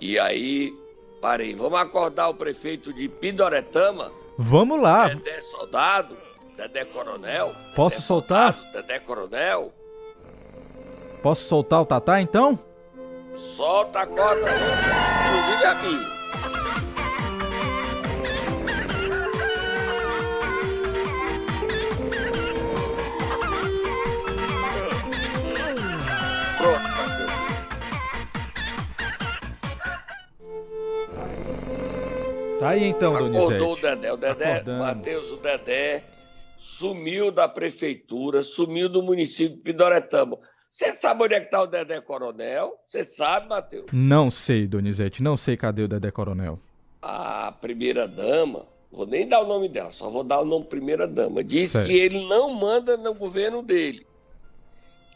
E 0.00 0.18
aí, 0.18 0.74
parei. 1.20 1.54
Vamos 1.54 1.78
acordar 1.78 2.28
o 2.28 2.34
prefeito 2.34 2.92
de 2.92 3.08
Pindoretama? 3.08 4.12
Vamos 4.36 4.80
lá. 4.80 5.08
Dedé 5.08 5.40
Soldado, 5.42 6.16
Dedé 6.56 6.84
Coronel. 6.84 7.54
Posso 7.74 7.96
Dedé 7.96 8.06
soltar? 8.06 8.54
Soldado, 8.54 8.72
Dedé 8.72 8.98
Coronel. 8.98 9.72
Posso 11.22 11.44
soltar 11.48 11.80
o 11.80 11.86
Tatá 11.86 12.20
então? 12.20 12.58
Solta 13.34 14.00
a 14.00 14.06
corda, 14.06 14.50
inclusive 14.50 15.64
a 15.64 15.74
minha. 15.76 16.13
Tá 32.64 32.70
aí 32.70 32.84
então, 32.84 33.12
Donizete. 33.12 33.44
Acordou 33.44 33.72
o 33.74 33.76
Dedé. 33.76 34.12
O 34.12 34.16
Dedé, 34.16 34.62
Matheus, 34.78 35.30
o 35.30 35.36
Dedé 35.36 36.02
sumiu 36.56 37.30
da 37.30 37.46
prefeitura, 37.46 38.42
sumiu 38.42 38.88
do 38.88 39.02
município 39.02 39.56
de 39.56 39.62
Pidoretama. 39.62 40.38
Você 40.70 40.90
sabe 40.94 41.24
onde 41.24 41.34
é 41.34 41.40
que 41.40 41.50
tá 41.50 41.62
o 41.62 41.66
Dedé 41.66 42.00
Coronel? 42.00 42.72
Você 42.86 43.04
sabe, 43.04 43.50
Matheus? 43.50 43.84
Não 43.92 44.30
sei, 44.30 44.66
Donizete. 44.66 45.22
Não 45.22 45.36
sei 45.36 45.58
cadê 45.58 45.82
o 45.82 45.88
Dedé 45.88 46.10
Coronel. 46.10 46.58
A 47.02 47.52
primeira 47.52 48.08
dama, 48.08 48.64
vou 48.90 49.06
nem 49.06 49.28
dar 49.28 49.42
o 49.42 49.46
nome 49.46 49.68
dela, 49.68 49.92
só 49.92 50.08
vou 50.08 50.24
dar 50.24 50.40
o 50.40 50.46
nome 50.46 50.64
primeira 50.64 51.06
dama. 51.06 51.44
Diz 51.44 51.72
certo. 51.72 51.86
que 51.86 51.92
ele 51.92 52.26
não 52.26 52.54
manda 52.54 52.96
no 52.96 53.12
governo 53.12 53.62
dele. 53.62 54.06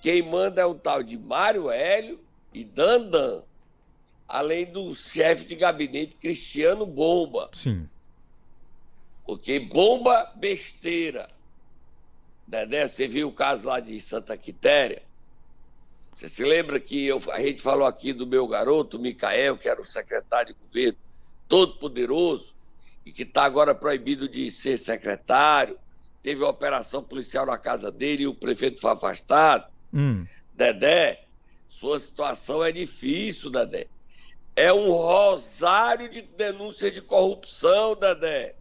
Quem 0.02 0.20
manda 0.20 0.60
é 0.60 0.66
o 0.66 0.74
tal 0.74 1.02
de 1.02 1.16
Mário 1.16 1.70
Hélio 1.70 2.20
e 2.52 2.62
Dandan 2.62 3.42
além 4.28 4.66
do 4.66 4.94
chefe 4.94 5.46
de 5.46 5.56
gabinete 5.56 6.16
Cristiano 6.16 6.84
Bomba. 6.84 7.48
Sim. 7.52 7.88
Porque 9.24 9.58
bomba 9.58 10.30
besteira. 10.36 11.30
Dedé, 12.46 12.86
você 12.86 13.08
viu 13.08 13.28
o 13.28 13.32
caso 13.32 13.66
lá 13.66 13.80
de 13.80 13.98
Santa 14.00 14.36
Quitéria? 14.36 15.02
Você 16.14 16.28
se 16.28 16.44
lembra 16.44 16.80
que 16.80 17.06
eu, 17.06 17.20
a 17.30 17.40
gente 17.40 17.62
falou 17.62 17.86
aqui 17.86 18.12
do 18.12 18.26
meu 18.26 18.46
garoto, 18.46 18.98
Micael, 18.98 19.56
que 19.56 19.68
era 19.68 19.80
o 19.80 19.84
secretário 19.84 20.54
de 20.54 20.60
governo, 20.60 20.98
todo 21.46 21.76
poderoso, 21.76 22.54
e 23.04 23.12
que 23.12 23.22
está 23.22 23.44
agora 23.44 23.74
proibido 23.74 24.28
de 24.28 24.50
ser 24.50 24.76
secretário. 24.76 25.78
Teve 26.22 26.42
uma 26.42 26.50
operação 26.50 27.02
policial 27.02 27.46
na 27.46 27.56
casa 27.56 27.92
dele 27.92 28.24
e 28.24 28.26
o 28.26 28.34
prefeito 28.34 28.80
foi 28.80 28.90
afastado. 28.90 29.70
Hum. 29.92 30.26
Dedé, 30.54 31.24
sua 31.68 31.98
situação 31.98 32.64
é 32.64 32.72
difícil, 32.72 33.50
Dedé 33.50 33.86
é 34.58 34.72
um 34.72 34.90
rosário 34.90 36.08
de 36.08 36.20
denúncias 36.20 36.92
de 36.92 37.00
corrupção, 37.00 37.94
Dedé. 37.94 38.56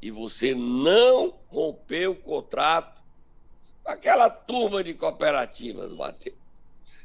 E 0.00 0.10
você 0.10 0.54
não 0.54 1.34
rompeu 1.48 2.12
o 2.12 2.16
contrato 2.16 3.02
com 3.82 3.90
aquela 3.90 4.30
turma 4.30 4.82
de 4.82 4.94
cooperativas, 4.94 5.92
Matheus. 5.92 6.38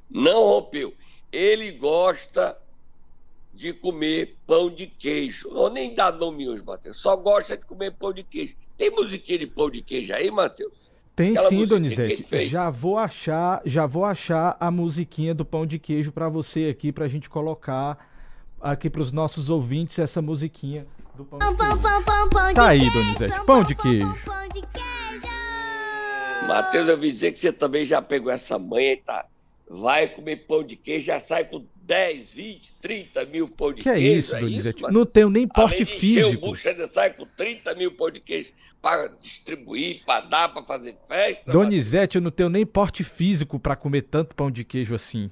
Não 0.09 0.45
rompeu. 0.45 0.93
Ele 1.29 1.73
gosta 1.73 2.57
de 3.53 3.73
comer 3.73 4.38
pão 4.47 4.69
de 4.69 4.88
queijo. 4.88 5.49
Não 5.49 5.69
nem 5.69 5.93
dá 5.93 6.13
nome 6.13 6.47
hoje, 6.47 6.63
Matheus. 6.63 7.01
Só 7.01 7.17
gosta 7.17 7.57
de 7.57 7.65
comer 7.65 7.91
pão 7.91 8.13
de 8.13 8.23
queijo. 8.23 8.55
Tem 8.77 8.89
musiquinha 8.91 9.39
de 9.39 9.47
pão 9.47 9.69
de 9.69 9.81
queijo 9.81 10.13
aí, 10.13 10.31
Matheus? 10.31 10.88
Tem 11.19 11.31
Aquela 11.31 11.49
sim, 11.49 11.65
Donizete. 11.65 12.47
Já 12.47 12.69
vou 12.69 12.97
achar, 12.97 13.61
já 13.65 13.85
vou 13.85 14.05
achar 14.05 14.55
a 14.57 14.71
musiquinha 14.71 15.35
do 15.35 15.43
pão 15.43 15.65
de 15.65 15.77
queijo 15.77 16.13
para 16.13 16.29
você 16.29 16.67
aqui 16.67 16.93
pra 16.93 17.09
gente 17.09 17.29
colocar 17.29 17.97
aqui 18.61 18.89
para 18.89 19.01
os 19.01 19.11
nossos 19.11 19.49
ouvintes 19.49 19.99
essa 19.99 20.21
musiquinha 20.21 20.88
do 21.15 21.25
pão 21.25 21.38
de 21.38 21.45
queijo. 21.45 21.57
Pão, 21.57 21.77
pão, 21.77 22.03
pão, 22.03 22.29
pão 22.29 22.53
tá 22.53 22.69
aí, 22.69 22.89
Donizete. 22.89 23.45
Pão 23.45 23.63
de 23.65 23.75
queijo. 23.75 24.15
Matheus, 26.47 26.88
eu 26.88 26.97
vi 26.97 27.11
dizer 27.11 27.33
que 27.33 27.39
você 27.39 27.51
também 27.51 27.83
já 27.83 28.01
pegou 28.01 28.31
essa 28.31 28.57
manha 28.57 28.93
e 28.93 28.97
tá 28.97 29.25
vai 29.69 30.07
comer 30.07 30.47
pão 30.47 30.63
de 30.63 30.75
queijo, 30.75 31.05
já 31.05 31.19
sai 31.19 31.45
com 31.45 31.63
10, 31.83 32.33
20, 32.33 32.73
30 32.81 33.25
mil 33.25 33.47
pão 33.47 33.69
de 33.71 33.77
que 33.77 33.83
queijo. 33.83 33.99
Que 33.99 34.07
é 34.07 34.11
isso, 34.11 34.35
é 34.35 34.39
Donizete? 34.39 34.83
Não 34.91 35.05
tenho 35.05 35.29
nem 35.29 35.47
porte 35.47 35.83
Além 35.83 35.99
físico. 35.99 36.45
O 36.45 36.49
bucho 36.49 36.67
ainda 36.67 36.88
sai 36.88 37.13
com 37.13 37.25
30 37.38 37.75
mil 37.75 37.91
pão 37.91 38.09
de 38.09 38.19
queijo 38.19 38.51
para 38.81 39.07
distribuir, 39.07 40.03
para 40.05 40.21
dar, 40.21 40.49
para 40.49 40.63
fazer 40.63 40.95
festa. 41.07 41.51
Donizete, 41.51 42.17
eu 42.17 42.21
não 42.21 42.31
tenho 42.31 42.49
nem 42.49 42.65
porte 42.65 43.03
físico 43.03 43.59
para 43.59 43.75
comer 43.75 44.03
tanto 44.03 44.33
pão 44.33 44.49
de 44.49 44.63
queijo 44.63 44.95
assim. 44.95 45.29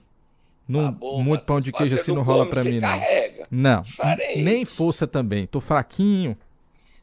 Não, 0.68 0.86
tá 0.86 0.92
bom, 0.92 1.24
muito 1.24 1.44
pão 1.44 1.60
de 1.60 1.72
queijo 1.72 1.96
assim 1.96 2.14
não, 2.14 2.22
rola 2.22 2.46
para 2.46 2.64
mim, 2.64 2.80
carrega. 2.80 3.48
não. 3.50 3.76
Não, 3.78 3.82
Diferente. 3.82 4.44
nem 4.44 4.66
força 4.66 5.08
também. 5.08 5.48
Tô 5.48 5.60
fraquinho. 5.60 6.38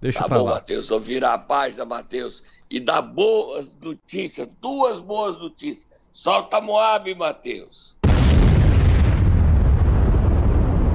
Deixa 0.00 0.20
tá 0.20 0.28
pra 0.28 0.38
bom, 0.38 0.44
lá. 0.44 0.54
Matheus, 0.56 0.88
vou 0.88 1.00
virar 1.00 1.32
a 1.32 1.38
página, 1.38 1.84
Matheus, 1.84 2.42
e 2.70 2.78
dar 2.78 3.00
boas 3.00 3.74
notícias, 3.80 4.48
duas 4.60 5.00
boas 5.00 5.38
notícias 5.38 5.93
Solta 6.14 6.60
Moab, 6.60 7.12
Matheus. 7.16 7.96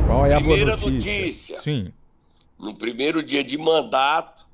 Qual 0.08 0.26
é 0.26 0.34
a 0.34 0.38
Primeira 0.38 0.78
boa 0.78 0.92
notícia? 0.92 1.20
notícia. 1.20 1.62
Sim. 1.62 1.94
No 2.58 2.74
primeiro 2.74 3.22
dia 3.22 3.44
de 3.44 3.58
mandato, 3.58 4.48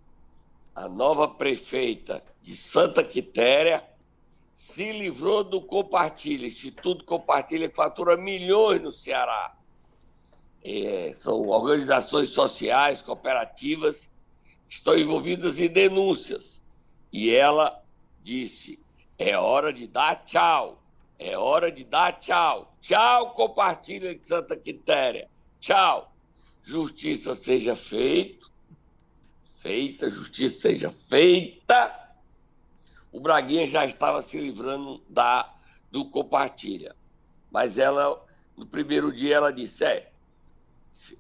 a 0.75 0.89
nova 0.89 1.27
prefeita 1.27 2.24
de 2.41 2.55
Santa 2.57 3.03
Quitéria 3.03 3.84
se 4.55 4.91
livrou 4.91 5.43
do 5.43 5.62
Compartilha, 5.62 6.48
Instituto 6.48 7.05
Compartilha, 7.05 7.69
que 7.69 7.75
fatura 7.75 8.17
milhões 8.17 8.81
no 8.81 8.91
Ceará. 8.91 9.55
É, 10.63 11.13
são 11.15 11.48
organizações 11.48 12.29
sociais, 12.29 13.03
cooperativas, 13.03 14.10
que 14.67 14.75
estão 14.75 14.98
envolvidas 14.98 15.60
em 15.60 15.67
denúncias. 15.67 16.63
E 17.13 17.29
ela 17.29 17.84
disse: 18.24 18.79
é 19.17 19.38
hora 19.38 19.72
de 19.72 19.88
dar 19.88 20.24
tchau. 20.25 20.81
É 21.17 21.38
hora 21.38 21.72
de 21.72 21.84
dar 21.84 22.19
tchau. 22.19 22.75
Tchau, 22.81 23.34
compartilha 23.34 24.13
de 24.13 24.27
Santa 24.27 24.57
Quitéria. 24.57 25.29
Tchau. 25.60 26.12
Justiça 26.63 27.36
seja 27.36 27.75
feita. 27.75 28.45
Feita, 29.60 30.10
justiça 30.10 30.62
seja 30.62 30.91
feita. 31.07 32.05
O 33.12 33.19
Braguinha 33.19 33.65
já 33.65 33.86
estava 33.86 34.22
se 34.22 34.38
livrando 34.38 35.01
da, 35.07 35.53
do 35.89 36.05
compartilha. 36.05 36.95
Mas 37.50 37.77
ela, 37.77 38.22
no 38.57 38.65
primeiro 38.65 39.12
dia, 39.13 39.36
ela 39.36 39.53
disse: 39.53 39.86
é, 39.86 40.12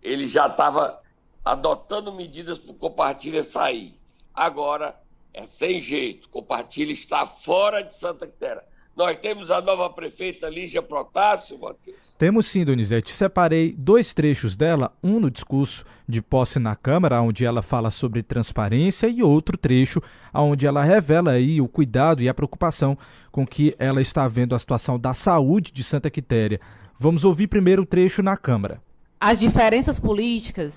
ele 0.03 0.27
já 0.27 0.47
estava 0.47 1.01
adotando 1.43 2.11
medidas 2.11 2.59
para 2.59 2.71
o 2.71 2.75
compartilha 2.75 3.43
sair. 3.43 3.97
Agora 4.33 4.99
é 5.35 5.45
sem 5.45 5.81
jeito. 5.81 6.29
Compartilha 6.29 6.93
está 6.93 7.25
fora 7.25 7.81
de 7.83 7.93
Santa 7.95 8.25
Quitéria. 8.25 8.63
Nós 8.95 9.17
temos 9.17 9.51
a 9.51 9.61
nova 9.61 9.89
prefeita 9.89 10.47
Lígia 10.47 10.81
Protásio, 10.81 11.59
Matheus. 11.59 11.97
Temos 12.17 12.45
sim, 12.45 12.63
Donizete. 12.63 13.11
Separei 13.11 13.75
dois 13.77 14.13
trechos 14.13 14.55
dela, 14.55 14.95
um 15.03 15.19
no 15.19 15.29
discurso 15.29 15.85
de 16.07 16.21
posse 16.21 16.59
na 16.59 16.77
Câmara, 16.77 17.21
onde 17.21 17.43
ela 17.43 17.61
fala 17.61 17.91
sobre 17.91 18.23
transparência, 18.23 19.07
e 19.07 19.21
outro 19.21 19.57
trecho 19.57 20.01
onde 20.33 20.65
ela 20.65 20.81
revela 20.81 21.31
aí 21.31 21.59
o 21.59 21.67
cuidado 21.67 22.23
e 22.23 22.29
a 22.29 22.33
preocupação 22.33 22.97
com 23.29 23.45
que 23.45 23.75
ela 23.77 24.01
está 24.01 24.25
vendo 24.29 24.55
a 24.55 24.59
situação 24.59 24.97
da 24.97 25.13
saúde 25.13 25.73
de 25.73 25.83
Santa 25.83 26.09
Quitéria. 26.09 26.61
Vamos 26.97 27.25
ouvir 27.25 27.47
primeiro 27.47 27.81
o 27.81 27.85
trecho 27.85 28.23
na 28.23 28.37
Câmara. 28.37 28.81
As 29.19 29.37
diferenças 29.37 29.99
políticas 29.99 30.73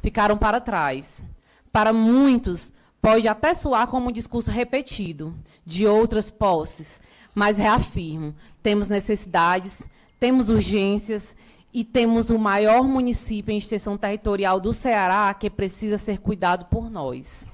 ficaram 0.00 0.38
para 0.38 0.58
trás. 0.58 1.22
Para 1.70 1.92
muitos, 1.92 2.72
pode 3.00 3.28
até 3.28 3.54
soar 3.54 3.86
como 3.86 4.08
um 4.08 4.12
discurso 4.12 4.50
repetido 4.50 5.34
de 5.64 5.86
outras 5.86 6.30
posses, 6.30 7.00
mas 7.34 7.58
reafirmo: 7.58 8.34
temos 8.62 8.88
necessidades, 8.88 9.82
temos 10.18 10.48
urgências 10.48 11.36
e 11.72 11.84
temos 11.84 12.30
o 12.30 12.38
maior 12.38 12.84
município 12.84 13.52
em 13.52 13.58
extensão 13.58 13.96
territorial 13.96 14.58
do 14.58 14.72
Ceará 14.72 15.32
que 15.34 15.50
precisa 15.50 15.98
ser 15.98 16.18
cuidado 16.18 16.66
por 16.66 16.90
nós. 16.90 17.46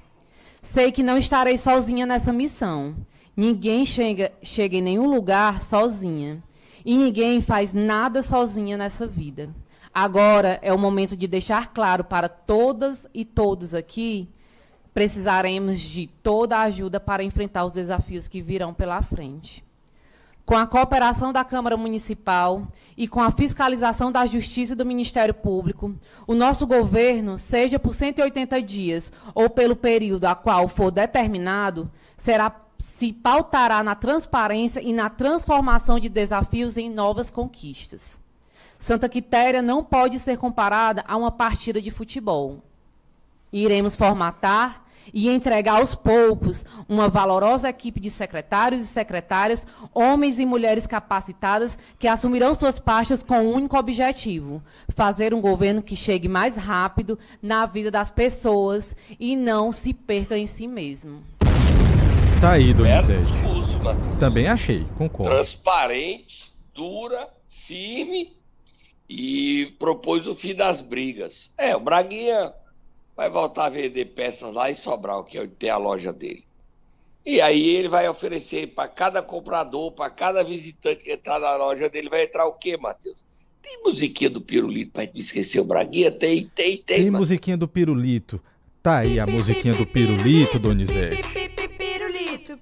Sei 0.61 0.91
que 0.91 1.03
não 1.03 1.17
estarei 1.17 1.57
sozinha 1.57 2.05
nessa 2.05 2.33
missão. 2.33 2.95
Ninguém 3.37 3.85
chega, 3.85 4.31
chega 4.41 4.77
em 4.77 4.81
nenhum 4.81 5.07
lugar 5.07 5.61
sozinha. 5.61 6.41
E 6.83 6.95
ninguém 6.95 7.41
faz 7.41 7.73
nada 7.73 8.23
sozinha 8.23 8.77
nessa 8.77 9.05
vida. 9.05 9.49
Agora 9.93 10.59
é 10.61 10.73
o 10.73 10.77
momento 10.77 11.15
de 11.15 11.27
deixar 11.27 11.73
claro 11.73 12.03
para 12.03 12.27
todas 12.27 13.07
e 13.13 13.23
todos 13.23 13.73
aqui 13.73 14.29
precisaremos 14.95 15.81
de 15.81 16.07
toda 16.07 16.55
a 16.55 16.61
ajuda 16.61 17.01
para 17.01 17.21
enfrentar 17.21 17.65
os 17.65 17.73
desafios 17.73 18.29
que 18.29 18.41
virão 18.41 18.73
pela 18.73 19.01
frente. 19.01 19.61
Com 20.45 20.55
a 20.55 20.65
cooperação 20.65 21.33
da 21.33 21.43
Câmara 21.43 21.75
Municipal 21.75 22.65
e 22.95 23.05
com 23.05 23.19
a 23.19 23.29
fiscalização 23.29 24.09
da 24.09 24.25
Justiça 24.25 24.71
e 24.71 24.75
do 24.75 24.85
Ministério 24.85 25.33
Público, 25.33 25.93
o 26.25 26.33
nosso 26.33 26.65
governo, 26.65 27.37
seja 27.37 27.77
por 27.77 27.93
180 27.93 28.61
dias 28.61 29.11
ou 29.33 29.49
pelo 29.49 29.75
período 29.75 30.25
a 30.25 30.35
qual 30.35 30.69
for 30.69 30.91
determinado, 30.91 31.91
será 32.15 32.55
se 32.77 33.11
pautará 33.11 33.83
na 33.83 33.95
transparência 33.95 34.79
e 34.79 34.93
na 34.93 35.09
transformação 35.09 35.99
de 35.99 36.07
desafios 36.07 36.77
em 36.77 36.89
novas 36.89 37.29
conquistas. 37.29 38.17
Santa 38.79 39.09
Quitéria 39.09 39.61
não 39.61 39.83
pode 39.83 40.19
ser 40.19 40.37
comparada 40.37 41.03
a 41.05 41.17
uma 41.17 41.31
partida 41.31 41.81
de 41.81 41.91
futebol. 41.91 42.63
Iremos 43.51 43.95
formatar 43.95 44.84
e 45.13 45.29
entregar 45.29 45.79
aos 45.79 45.95
poucos 45.95 46.65
uma 46.87 47.09
valorosa 47.09 47.69
equipe 47.69 47.99
de 47.99 48.09
secretários 48.09 48.81
e 48.81 48.87
secretárias, 48.87 49.65
homens 49.93 50.39
e 50.39 50.45
mulheres 50.45 50.87
capacitadas 50.87 51.77
que 51.99 52.07
assumirão 52.07 52.53
suas 52.55 52.79
pastas 52.79 53.23
com 53.23 53.39
um 53.39 53.53
único 53.53 53.77
objetivo: 53.77 54.61
fazer 54.89 55.33
um 55.33 55.41
governo 55.41 55.81
que 55.81 55.95
chegue 55.95 56.27
mais 56.27 56.55
rápido 56.55 57.17
na 57.41 57.65
vida 57.65 57.91
das 57.91 58.11
pessoas 58.11 58.95
e 59.19 59.35
não 59.35 59.71
se 59.71 59.93
perca 59.93 60.37
em 60.37 60.47
si 60.47 60.67
mesmo. 60.67 61.23
Tá 62.41 62.51
aí, 62.51 62.73
Donizete. 62.73 63.31
Também 64.19 64.47
achei, 64.47 64.83
concordo. 64.97 65.31
Transparente, 65.31 66.53
dura, 66.73 67.29
firme 67.47 68.35
e 69.09 69.73
propôs 69.79 70.27
o 70.27 70.35
fim 70.35 70.53
das 70.53 70.81
brigas. 70.81 71.53
É, 71.57 71.75
o 71.75 71.79
Braguinha 71.79 72.53
vai 73.15 73.29
voltar 73.29 73.65
a 73.65 73.69
vender 73.69 74.05
peças 74.05 74.53
lá 74.53 74.69
em 74.69 74.75
Sobral, 74.75 75.23
que 75.23 75.37
é 75.37 75.41
onde 75.41 75.53
tem 75.53 75.69
a 75.69 75.77
loja 75.77 76.11
dele. 76.11 76.43
E 77.25 77.41
aí 77.41 77.69
ele 77.69 77.87
vai 77.87 78.07
oferecer 78.07 78.67
para 78.67 78.87
cada 78.87 79.21
comprador, 79.21 79.91
para 79.91 80.09
cada 80.11 80.43
visitante 80.43 81.03
que 81.03 81.11
entrar 81.11 81.39
na 81.39 81.55
loja 81.55 81.89
dele, 81.89 82.09
vai 82.09 82.23
entrar 82.23 82.45
o 82.45 82.53
quê, 82.53 82.77
Matheus? 82.77 83.23
Tem 83.63 83.81
musiquinha 83.83 84.29
do 84.29 84.39
Pirulito 84.39 84.91
para 84.91 85.09
esquecer 85.15 85.59
o 85.59 85.65
Braguinha? 85.65 86.11
Tem, 86.11 86.47
tem, 86.53 86.77
tem. 86.77 86.83
Tem 86.83 87.05
Matheus. 87.05 87.29
musiquinha 87.29 87.57
do 87.57 87.67
Pirulito. 87.67 88.39
Tá 88.83 88.97
aí 88.97 89.19
a 89.19 89.25
musiquinha 89.25 89.73
do 89.73 89.87
Pirulito, 89.87 90.59
Donizete. 90.59 91.23
Pirulito, 91.75 92.59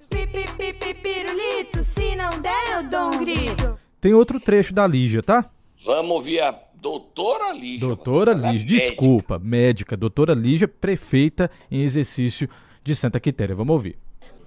pirulito, 1.02 1.84
se 1.84 2.16
não 2.16 2.40
der 2.40 2.72
eu 2.72 2.88
dou 2.88 3.08
um 3.08 3.18
grito. 3.18 3.78
Tem 4.00 4.14
outro 4.14 4.40
trecho 4.40 4.72
da 4.72 4.86
Lígia, 4.86 5.22
tá? 5.22 5.50
Vamos 5.84 6.12
ouvir 6.12 6.40
a 6.40 6.52
doutora 6.84 7.52
Lígia. 7.54 7.88
Doutora 7.88 8.32
é 8.32 8.34
Lígia, 8.34 8.50
médica. 8.52 8.74
desculpa, 8.74 9.38
médica. 9.38 9.96
Doutora 9.96 10.34
Lígia, 10.34 10.68
prefeita 10.68 11.50
em 11.70 11.80
exercício 11.82 12.46
de 12.82 12.94
Santa 12.94 13.18
Quitéria. 13.18 13.54
Vamos 13.56 13.72
ouvir. 13.72 13.96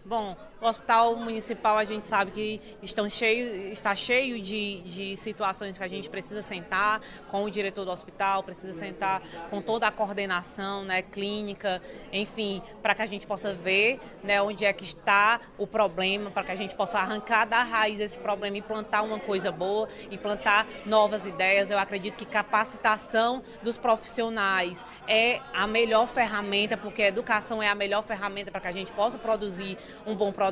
Bom, 0.06 0.38
o 0.59 0.65
hospital 0.65 1.15
municipal 1.15 1.77
a 1.77 1.83
gente 1.83 2.05
sabe 2.05 2.31
que 2.31 2.61
estão 2.81 3.09
cheio, 3.09 3.71
está 3.71 3.95
cheio 3.95 4.41
de, 4.41 4.81
de 4.81 5.17
situações 5.17 5.77
que 5.77 5.83
a 5.83 5.87
gente 5.87 6.09
precisa 6.09 6.41
sentar 6.41 7.01
com 7.29 7.43
o 7.43 7.51
diretor 7.51 7.85
do 7.85 7.91
hospital, 7.91 8.43
precisa 8.43 8.73
sentar 8.73 9.21
com 9.49 9.61
toda 9.61 9.87
a 9.87 9.91
coordenação 9.91 10.83
né, 10.83 11.01
clínica, 11.01 11.81
enfim, 12.11 12.61
para 12.81 12.95
que 12.95 13.01
a 13.03 13.05
gente 13.05 13.27
possa 13.27 13.53
ver 13.53 13.99
né, 14.23 14.41
onde 14.41 14.65
é 14.65 14.73
que 14.73 14.83
está 14.83 15.39
o 15.57 15.67
problema, 15.67 16.31
para 16.31 16.43
que 16.43 16.51
a 16.51 16.55
gente 16.55 16.73
possa 16.73 16.97
arrancar 16.97 17.45
da 17.45 17.61
raiz 17.61 17.99
esse 17.99 18.17
problema 18.17 18.57
e 18.57 18.61
plantar 18.61 19.03
uma 19.03 19.19
coisa 19.19 19.51
boa, 19.51 19.87
e 20.09 20.17
plantar 20.17 20.65
novas 20.85 21.25
ideias. 21.25 21.69
Eu 21.69 21.77
acredito 21.77 22.15
que 22.17 22.25
capacitação 22.25 23.43
dos 23.61 23.77
profissionais 23.77 24.83
é 25.07 25.39
a 25.53 25.67
melhor 25.67 26.07
ferramenta, 26.07 26.75
porque 26.75 27.03
a 27.03 27.07
educação 27.07 27.61
é 27.61 27.69
a 27.69 27.75
melhor 27.75 28.03
ferramenta 28.03 28.49
para 28.49 28.61
que 28.61 28.67
a 28.67 28.71
gente 28.71 28.91
possa 28.91 29.17
produzir 29.17 29.77
um 30.05 30.15
bom 30.15 30.31
produto 30.31 30.46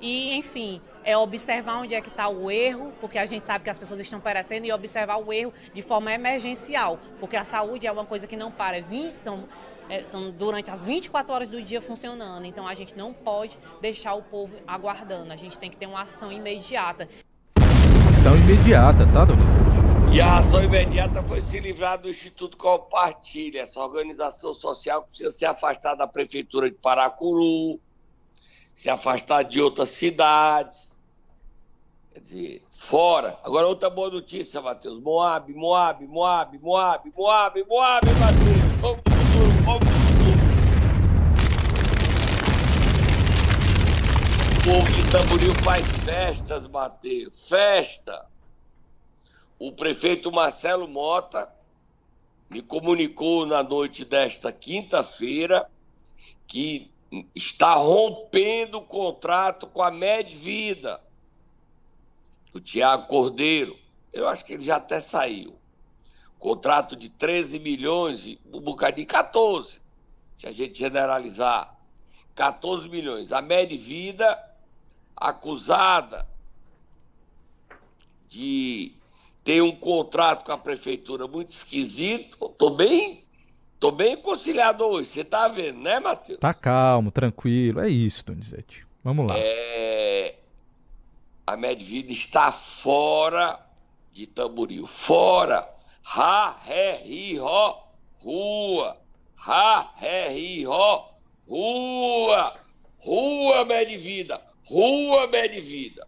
e, 0.00 0.34
enfim, 0.34 0.80
é 1.04 1.16
observar 1.16 1.80
onde 1.80 1.94
é 1.94 2.00
que 2.00 2.08
está 2.08 2.28
o 2.28 2.50
erro, 2.50 2.92
porque 3.00 3.18
a 3.18 3.26
gente 3.26 3.44
sabe 3.44 3.64
que 3.64 3.70
as 3.70 3.78
pessoas 3.78 4.00
estão 4.00 4.20
perecendo 4.20 4.66
e 4.66 4.72
observar 4.72 5.16
o 5.16 5.32
erro 5.32 5.52
de 5.72 5.82
forma 5.82 6.12
emergencial, 6.12 6.98
porque 7.18 7.36
a 7.36 7.44
saúde 7.44 7.86
é 7.86 7.92
uma 7.92 8.04
coisa 8.04 8.26
que 8.26 8.36
não 8.36 8.50
para, 8.50 8.78
é 8.78 8.82
20, 8.82 9.12
são, 9.12 9.44
é, 9.88 10.04
são 10.04 10.30
durante 10.30 10.70
as 10.70 10.84
24 10.84 11.32
horas 11.32 11.50
do 11.50 11.62
dia 11.62 11.80
funcionando, 11.80 12.44
então 12.44 12.66
a 12.66 12.74
gente 12.74 12.96
não 12.96 13.12
pode 13.12 13.58
deixar 13.80 14.14
o 14.14 14.22
povo 14.22 14.54
aguardando, 14.66 15.32
a 15.32 15.36
gente 15.36 15.58
tem 15.58 15.70
que 15.70 15.76
ter 15.76 15.86
uma 15.86 16.02
ação 16.02 16.30
imediata. 16.30 17.08
Ação 18.08 18.36
imediata, 18.36 19.06
tá, 19.12 19.24
Donizete? 19.24 19.90
E 20.12 20.20
a 20.20 20.38
ação 20.38 20.64
imediata 20.64 21.22
foi 21.22 21.40
se 21.40 21.60
livrar 21.60 21.96
do 21.96 22.10
Instituto 22.10 22.56
Compartilha, 22.56 23.60
essa 23.60 23.78
organização 23.78 24.52
social 24.52 25.02
que 25.02 25.10
precisa 25.10 25.30
se 25.30 25.44
afastar 25.44 25.94
da 25.94 26.04
prefeitura 26.04 26.68
de 26.68 26.76
Paracuru, 26.76 27.78
se 28.80 28.88
afastar 28.88 29.42
de 29.42 29.60
outras 29.60 29.90
cidades. 29.90 30.98
Quer 32.14 32.20
dizer, 32.20 32.62
fora. 32.70 33.38
Agora, 33.44 33.66
outra 33.66 33.90
boa 33.90 34.08
notícia, 34.08 34.58
Matheus. 34.58 34.98
Moab, 35.02 35.52
Moab, 35.52 36.06
Moab, 36.06 36.58
Moab, 36.58 37.12
Moab, 37.14 37.62
Moab, 37.68 38.06
Matheus. 38.18 38.80
Vamos 38.80 39.02
do 39.04 39.10
futuro, 39.10 39.52
vamos 39.66 39.80
do 39.80 39.92
futuro. 40.08 40.40
O 44.56 44.62
povo 44.64 44.90
de 44.92 45.10
Tamboril 45.10 45.54
faz 45.62 45.86
festas, 46.02 46.66
Matheus. 46.66 47.48
Festa. 47.50 48.24
O 49.58 49.72
prefeito 49.72 50.32
Marcelo 50.32 50.88
Mota 50.88 51.52
me 52.48 52.62
comunicou 52.62 53.44
na 53.44 53.62
noite 53.62 54.06
desta 54.06 54.50
quinta-feira 54.50 55.68
que 56.46 56.89
está 57.34 57.74
rompendo 57.74 58.78
o 58.78 58.84
contrato 58.84 59.66
com 59.66 59.82
a 59.82 59.90
Medvida. 59.90 61.00
o 62.52 62.60
Tiago 62.60 63.06
Cordeiro, 63.06 63.78
eu 64.12 64.28
acho 64.28 64.44
que 64.44 64.54
ele 64.54 64.64
já 64.64 64.76
até 64.76 65.00
saiu. 65.00 65.56
Contrato 66.38 66.96
de 66.96 67.10
13 67.10 67.58
milhões, 67.58 68.38
um 68.52 68.60
bocadinho, 68.60 69.06
14, 69.06 69.80
se 70.36 70.46
a 70.46 70.52
gente 70.52 70.78
generalizar. 70.78 71.76
14 72.34 72.88
milhões. 72.88 73.32
A 73.32 73.42
média 73.42 73.76
vida 73.76 74.42
acusada 75.14 76.26
de 78.28 78.94
ter 79.44 79.60
um 79.60 79.74
contrato 79.74 80.44
com 80.44 80.52
a 80.52 80.58
prefeitura 80.58 81.26
muito 81.26 81.50
esquisito. 81.50 82.48
Tô 82.50 82.70
bem, 82.70 83.24
tô 83.80 83.90
bem 83.90 84.16
conciliado 84.18 84.84
hoje. 84.84 85.08
Você 85.08 85.24
tá 85.24 85.48
vendo, 85.48 85.80
né, 85.80 85.98
Matheus? 85.98 86.38
Tá 86.38 86.52
calmo, 86.52 87.10
tranquilo. 87.10 87.80
É 87.80 87.88
isso, 87.88 88.24
Donizete. 88.26 88.86
Vamos 89.02 89.26
lá. 89.26 89.34
É... 89.36 90.36
A 91.46 91.56
Medvida 91.56 92.12
está 92.12 92.52
fora 92.52 93.58
de 94.12 94.26
Tamboril. 94.26 94.86
Fora. 94.86 95.68
Ha, 96.04 96.58
ré, 96.62 97.02
ri, 97.02 97.38
ró, 97.38 97.88
rua. 98.20 98.96
Ha, 99.36 99.92
ré, 99.96 100.28
ri, 100.28 100.64
ró, 100.64 101.12
rua. 101.48 102.56
Rua 102.98 103.64
Medvida. 103.64 104.42
Rua 104.64 105.26
Medvida. 105.26 106.06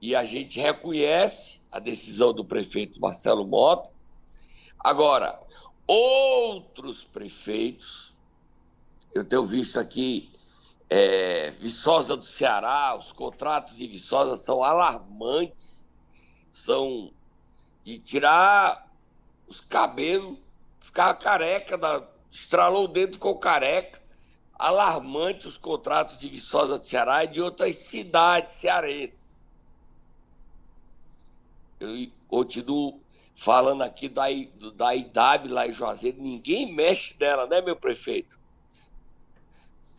E 0.00 0.16
a 0.16 0.24
gente 0.24 0.58
reconhece 0.58 1.60
a 1.70 1.78
decisão 1.78 2.32
do 2.32 2.44
prefeito 2.44 3.00
Marcelo 3.00 3.46
Mota. 3.46 3.90
Agora, 4.78 5.38
outros 5.92 7.02
prefeitos, 7.02 8.14
eu 9.12 9.24
tenho 9.24 9.44
visto 9.44 9.76
aqui 9.76 10.30
é, 10.88 11.50
Viçosa 11.50 12.16
do 12.16 12.24
Ceará, 12.24 12.96
os 12.96 13.10
contratos 13.10 13.76
de 13.76 13.88
Viçosa 13.88 14.36
são 14.36 14.62
alarmantes, 14.62 15.84
são 16.52 17.10
de 17.82 17.98
tirar 17.98 18.88
os 19.48 19.60
cabelos, 19.60 20.38
ficar 20.78 21.12
careca, 21.14 21.76
da, 21.76 22.06
estralou 22.30 22.84
o 22.84 22.88
dedo, 22.88 23.14
ficou 23.14 23.40
careca. 23.40 24.00
Alarmante 24.56 25.48
os 25.48 25.58
contratos 25.58 26.16
de 26.18 26.28
Viçosa 26.28 26.78
do 26.78 26.86
Ceará 26.86 27.24
e 27.24 27.28
de 27.28 27.40
outras 27.40 27.74
cidades 27.76 28.54
cearenses. 28.54 29.42
Eu 31.80 32.08
continuo 32.28 33.00
falando 33.40 33.82
aqui 33.82 34.08
da, 34.08 34.26
da 34.74 34.94
IDAB 34.94 35.48
lá 35.48 35.66
em 35.66 35.72
Juazeiro, 35.72 36.20
ninguém 36.20 36.72
mexe 36.72 37.14
dela, 37.14 37.46
né, 37.46 37.60
meu 37.60 37.76
prefeito? 37.76 38.40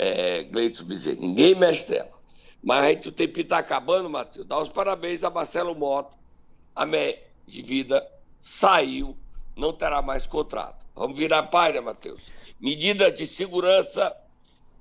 é, 0.01 0.43
Gleitson 0.45 0.85
Bezerra. 0.85 1.17
Ninguém 1.21 1.53
mexe 1.53 1.91
nela. 1.91 2.09
Mas 2.63 2.83
a 2.83 2.89
gente 2.89 3.09
o 3.09 3.11
tempo 3.11 3.39
está 3.39 3.59
acabando, 3.59 4.09
Matheus. 4.09 4.47
Dá 4.47 4.59
os 4.59 4.69
parabéns 4.69 5.23
a 5.23 5.29
Marcelo 5.29 5.75
Mota. 5.75 6.17
A 6.75 6.87
média 6.87 7.21
de 7.45 7.61
vida 7.61 8.07
saiu, 8.41 9.15
não 9.55 9.71
terá 9.71 10.01
mais 10.01 10.25
contrato. 10.25 10.83
Vamos 10.95 11.17
virar 11.17 11.39
a 11.39 11.43
página, 11.43 11.83
Matheus. 11.83 12.31
Medidas 12.59 13.13
de 13.13 13.27
segurança 13.27 14.15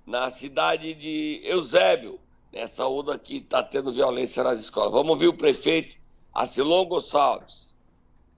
na 0.07 0.31
cidade 0.31 0.95
de 0.95 1.43
Eusébio. 1.45 2.19
Nessa 2.51 2.87
onda 2.87 3.19
que 3.19 3.37
está 3.37 3.63
tendo 3.63 3.93
violência 3.93 4.43
nas 4.43 4.59
escolas. 4.59 4.93
Vamos 4.93 5.11
ouvir 5.11 5.29
o 5.29 5.37
prefeito 5.37 5.99
Acilon 6.35 6.87
Gonçalves. 6.87 7.70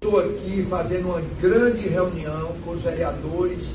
Estou 0.03 0.19
aqui 0.19 0.67
fazendo 0.69 1.11
uma 1.11 1.23
grande 1.41 1.87
reunião 1.87 2.57
com 2.65 2.73
os 2.73 2.83
vereadores 2.83 3.69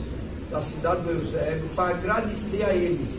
da 0.52 0.62
cidade 0.62 1.00
do 1.04 1.12
Eusébio, 1.12 1.70
para 1.74 1.96
agradecer 1.96 2.64
a 2.66 2.74
eles, 2.74 3.10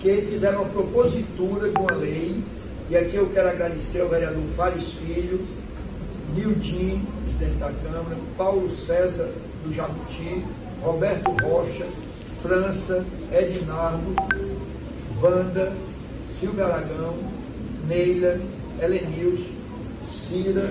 que 0.00 0.22
fizeram 0.22 0.62
uma 0.62 0.70
propositura 0.70 1.68
de 1.68 1.78
uma 1.78 1.94
lei, 1.94 2.42
e 2.88 2.96
aqui 2.96 3.16
eu 3.16 3.28
quero 3.34 3.50
agradecer 3.50 4.00
ao 4.00 4.08
vereador 4.08 4.42
Fares 4.56 4.82
Filho, 4.94 5.46
Nildin, 6.34 7.06
presidente 7.24 7.58
da 7.58 7.70
Câmara, 7.70 8.16
Paulo 8.38 8.74
César 8.76 9.28
do 9.62 9.70
Jabuti, 9.70 10.42
Roberto 10.82 11.30
Rocha, 11.44 11.84
França, 12.40 13.04
Edinardo, 13.30 14.16
Wanda, 15.22 15.70
Silvio 16.40 16.64
Aragão, 16.64 17.14
Neila, 17.86 18.40
Helenilson, 18.80 19.52
Cira, 20.26 20.70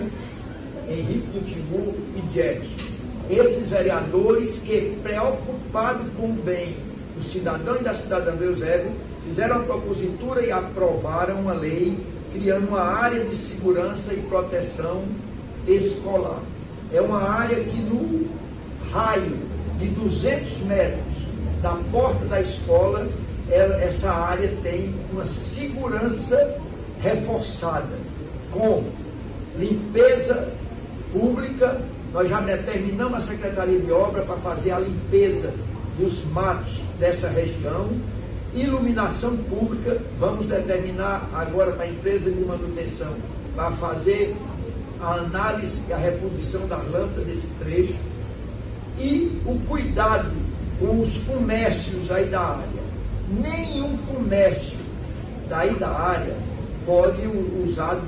Henrique 0.91 1.39
Timur 1.45 1.93
e 2.15 2.21
Jackson 2.33 2.91
esses 3.31 3.67
vereadores 3.69 4.57
que, 4.59 4.97
preocupados 5.01 6.05
com 6.17 6.27
o 6.27 6.33
bem 6.33 6.75
do 7.15 7.23
cidadão 7.23 7.77
e 7.77 7.83
da 7.83 7.93
cidadã 7.93 8.35
do 8.35 8.43
Eusébio, 8.43 8.91
fizeram 9.25 9.57
a 9.57 9.63
propositura 9.63 10.45
e 10.45 10.51
aprovaram 10.51 11.39
uma 11.39 11.53
lei 11.53 11.97
criando 12.33 12.67
uma 12.67 12.81
área 12.81 13.23
de 13.23 13.35
segurança 13.35 14.13
e 14.13 14.17
proteção 14.17 15.03
escolar. 15.65 16.41
É 16.91 16.99
uma 16.99 17.21
área 17.21 17.63
que 17.63 17.77
no 17.77 18.27
raio 18.91 19.37
de 19.79 19.87
200 19.87 20.57
metros 20.59 21.31
da 21.61 21.77
porta 21.91 22.25
da 22.25 22.41
escola, 22.41 23.07
essa 23.49 24.11
área 24.11 24.51
tem 24.63 24.93
uma 25.11 25.25
segurança 25.25 26.57
reforçada, 27.01 27.97
com 28.51 28.83
limpeza 29.57 30.51
pública, 31.11 31.81
nós 32.13 32.29
já 32.29 32.39
determinamos 32.41 33.17
a 33.17 33.21
Secretaria 33.21 33.79
de 33.79 33.91
Obra 33.91 34.23
para 34.23 34.37
fazer 34.37 34.71
a 34.71 34.79
limpeza 34.79 35.53
dos 35.97 36.23
matos 36.25 36.81
dessa 36.99 37.27
região. 37.29 37.89
Iluminação 38.53 39.37
pública, 39.37 39.97
vamos 40.19 40.45
determinar 40.45 41.29
agora 41.33 41.71
para 41.71 41.85
a 41.85 41.89
empresa 41.89 42.29
de 42.29 42.41
manutenção 42.43 43.13
para 43.55 43.71
fazer 43.71 44.35
a 44.99 45.13
análise 45.13 45.79
e 45.87 45.93
a 45.93 45.97
reposição 45.97 46.67
das 46.67 46.83
lâmpadas 46.91 47.25
desse 47.25 47.47
trecho 47.59 47.99
e 48.97 49.41
o 49.45 49.59
cuidado 49.67 50.31
com 50.79 51.01
os 51.01 51.17
comércios 51.19 52.11
aí 52.11 52.25
da 52.25 52.41
área. 52.41 52.81
Nenhum 53.29 53.97
comércio 53.97 54.77
daí 55.47 55.75
da 55.75 55.89
área 55.89 56.35
pode 56.85 57.21
usar 57.63 57.99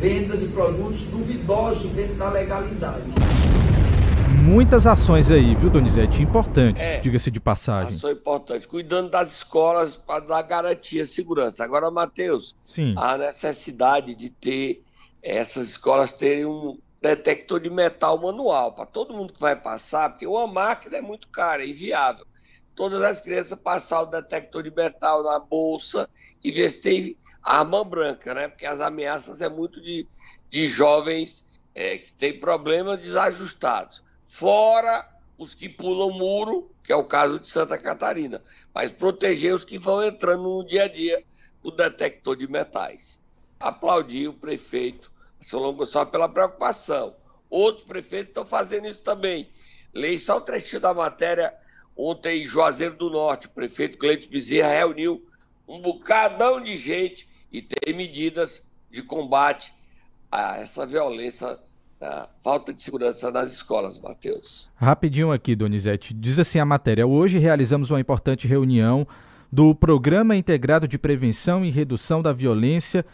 venda 0.00 0.34
de 0.34 0.48
produtos 0.48 1.02
duvidosos 1.02 1.90
dentro 1.90 2.14
da 2.14 2.30
legalidade. 2.30 3.04
Muitas 4.42 4.86
ações 4.86 5.30
aí, 5.30 5.54
viu, 5.54 5.68
Donizete? 5.68 6.22
Importantes, 6.22 6.82
é, 6.82 6.96
diga-se 7.00 7.30
de 7.30 7.38
passagem. 7.38 7.96
Ações 7.96 8.16
importantes, 8.16 8.66
cuidando 8.66 9.10
das 9.10 9.30
escolas 9.30 9.96
para 9.96 10.20
dar 10.20 10.42
garantia, 10.42 11.04
segurança. 11.04 11.62
Agora, 11.62 11.90
Matheus, 11.90 12.56
Sim. 12.66 12.94
a 12.96 13.18
necessidade 13.18 14.14
de 14.14 14.30
ter 14.30 14.82
essas 15.22 15.68
escolas 15.68 16.12
terem 16.12 16.46
um 16.46 16.78
detector 17.02 17.60
de 17.60 17.68
metal 17.68 18.18
manual 18.18 18.72
para 18.72 18.86
todo 18.86 19.14
mundo 19.14 19.34
que 19.34 19.40
vai 19.40 19.54
passar, 19.54 20.08
porque 20.08 20.26
uma 20.26 20.46
máquina 20.46 20.96
é 20.96 21.02
muito 21.02 21.28
cara, 21.28 21.62
é 21.62 21.68
inviável. 21.68 22.24
Todas 22.74 23.02
as 23.02 23.20
crianças 23.20 23.58
passar 23.58 24.02
o 24.02 24.06
detector 24.06 24.62
de 24.62 24.74
metal 24.74 25.22
na 25.22 25.38
bolsa 25.38 26.08
e 26.42 26.50
ver 26.50 26.70
se 26.70 26.80
tem 26.80 27.16
arma 27.42 27.84
branca, 27.84 28.34
né? 28.34 28.48
Porque 28.48 28.66
as 28.66 28.80
ameaças 28.80 29.40
é 29.40 29.48
muito 29.48 29.80
de, 29.80 30.06
de 30.48 30.66
jovens 30.68 31.44
é, 31.74 31.98
que 31.98 32.12
têm 32.12 32.38
problemas 32.38 33.00
desajustados. 33.00 34.02
Fora 34.22 35.08
os 35.38 35.54
que 35.54 35.68
pulam 35.68 36.10
muro, 36.10 36.70
que 36.84 36.92
é 36.92 36.96
o 36.96 37.04
caso 37.04 37.40
de 37.40 37.48
Santa 37.48 37.78
Catarina. 37.78 38.42
Mas 38.74 38.90
proteger 38.90 39.54
os 39.54 39.64
que 39.64 39.78
vão 39.78 40.02
entrando 40.02 40.42
no 40.42 40.64
dia 40.64 40.84
a 40.84 40.88
dia 40.88 41.24
o 41.62 41.70
detector 41.70 42.36
de 42.36 42.46
metais. 42.46 43.18
Aplaudir 43.58 44.28
o 44.28 44.34
prefeito 44.34 45.10
Solon 45.40 45.72
Gonçalves 45.72 46.12
pela 46.12 46.28
preocupação. 46.28 47.16
Outros 47.48 47.84
prefeitos 47.84 48.28
estão 48.28 48.44
fazendo 48.44 48.86
isso 48.86 49.02
também. 49.02 49.50
Leio 49.92 50.18
só 50.18 50.36
o 50.36 50.40
trechinho 50.40 50.80
da 50.80 50.94
matéria. 50.94 51.54
Ontem, 51.96 52.42
em 52.42 52.46
Juazeiro 52.46 52.96
do 52.96 53.10
Norte, 53.10 53.46
o 53.46 53.50
prefeito 53.50 53.98
Cleiton 53.98 54.30
Bezerra 54.30 54.72
reuniu 54.72 55.26
um 55.66 55.80
bocadão 55.80 56.60
de 56.60 56.76
gente 56.76 57.28
e 57.52 57.60
ter 57.62 57.92
medidas 57.94 58.64
de 58.90 59.02
combate 59.02 59.72
a 60.30 60.58
essa 60.58 60.86
violência, 60.86 61.58
a 62.00 62.28
falta 62.42 62.72
de 62.72 62.82
segurança 62.82 63.30
nas 63.30 63.52
escolas, 63.52 63.98
Matheus. 63.98 64.68
Rapidinho 64.76 65.32
aqui, 65.32 65.54
Donizete. 65.54 66.14
Diz 66.14 66.38
assim 66.38 66.58
a 66.58 66.64
matéria: 66.64 67.06
hoje 67.06 67.38
realizamos 67.38 67.90
uma 67.90 68.00
importante 68.00 68.46
reunião 68.46 69.06
do 69.52 69.74
Programa 69.74 70.36
Integrado 70.36 70.86
de 70.86 70.98
Prevenção 70.98 71.64
e 71.64 71.70
Redução 71.70 72.22
da 72.22 72.32
Violência, 72.32 73.04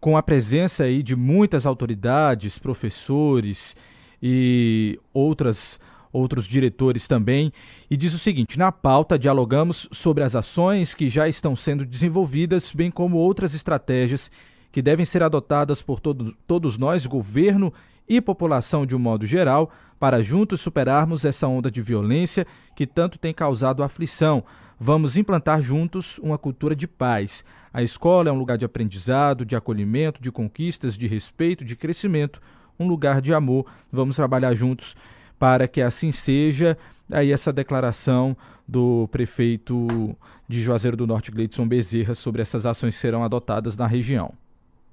com 0.00 0.16
a 0.16 0.22
presença 0.22 0.84
aí 0.84 1.02
de 1.02 1.14
muitas 1.14 1.64
autoridades, 1.64 2.58
professores 2.58 3.76
e 4.20 4.98
outras 5.12 5.78
outros 6.12 6.46
diretores 6.46 7.06
também, 7.06 7.52
e 7.90 7.96
diz 7.96 8.14
o 8.14 8.18
seguinte: 8.18 8.58
na 8.58 8.72
pauta 8.72 9.18
dialogamos 9.18 9.88
sobre 9.92 10.24
as 10.24 10.34
ações 10.34 10.94
que 10.94 11.08
já 11.08 11.28
estão 11.28 11.54
sendo 11.54 11.84
desenvolvidas, 11.84 12.72
bem 12.72 12.90
como 12.90 13.16
outras 13.16 13.54
estratégias 13.54 14.30
que 14.70 14.82
devem 14.82 15.04
ser 15.04 15.22
adotadas 15.22 15.82
por 15.82 16.00
todo, 16.00 16.36
todos 16.46 16.76
nós, 16.76 17.06
governo 17.06 17.72
e 18.08 18.20
população 18.20 18.86
de 18.86 18.96
um 18.96 18.98
modo 18.98 19.26
geral, 19.26 19.70
para 19.98 20.22
juntos 20.22 20.60
superarmos 20.60 21.24
essa 21.24 21.46
onda 21.46 21.70
de 21.70 21.82
violência 21.82 22.46
que 22.74 22.86
tanto 22.86 23.18
tem 23.18 23.34
causado 23.34 23.82
aflição. 23.82 24.44
Vamos 24.80 25.16
implantar 25.16 25.60
juntos 25.60 26.18
uma 26.18 26.38
cultura 26.38 26.76
de 26.76 26.86
paz. 26.86 27.44
A 27.72 27.82
escola 27.82 28.28
é 28.28 28.32
um 28.32 28.38
lugar 28.38 28.56
de 28.56 28.64
aprendizado, 28.64 29.44
de 29.44 29.56
acolhimento, 29.56 30.22
de 30.22 30.30
conquistas, 30.30 30.96
de 30.96 31.06
respeito, 31.06 31.64
de 31.64 31.74
crescimento, 31.74 32.40
um 32.78 32.86
lugar 32.86 33.20
de 33.20 33.34
amor. 33.34 33.66
Vamos 33.90 34.16
trabalhar 34.16 34.54
juntos 34.54 34.96
para 35.38 35.68
que 35.68 35.80
assim 35.80 36.12
seja. 36.12 36.76
Aí 37.10 37.32
essa 37.32 37.52
declaração 37.52 38.36
do 38.66 39.08
prefeito 39.10 40.16
de 40.46 40.60
Juazeiro 40.60 40.96
do 40.96 41.06
Norte, 41.06 41.30
Gleidson 41.30 41.66
Bezerra, 41.66 42.14
sobre 42.14 42.42
essas 42.42 42.66
ações 42.66 42.94
que 42.94 43.00
serão 43.00 43.24
adotadas 43.24 43.76
na 43.76 43.86
região. 43.86 44.32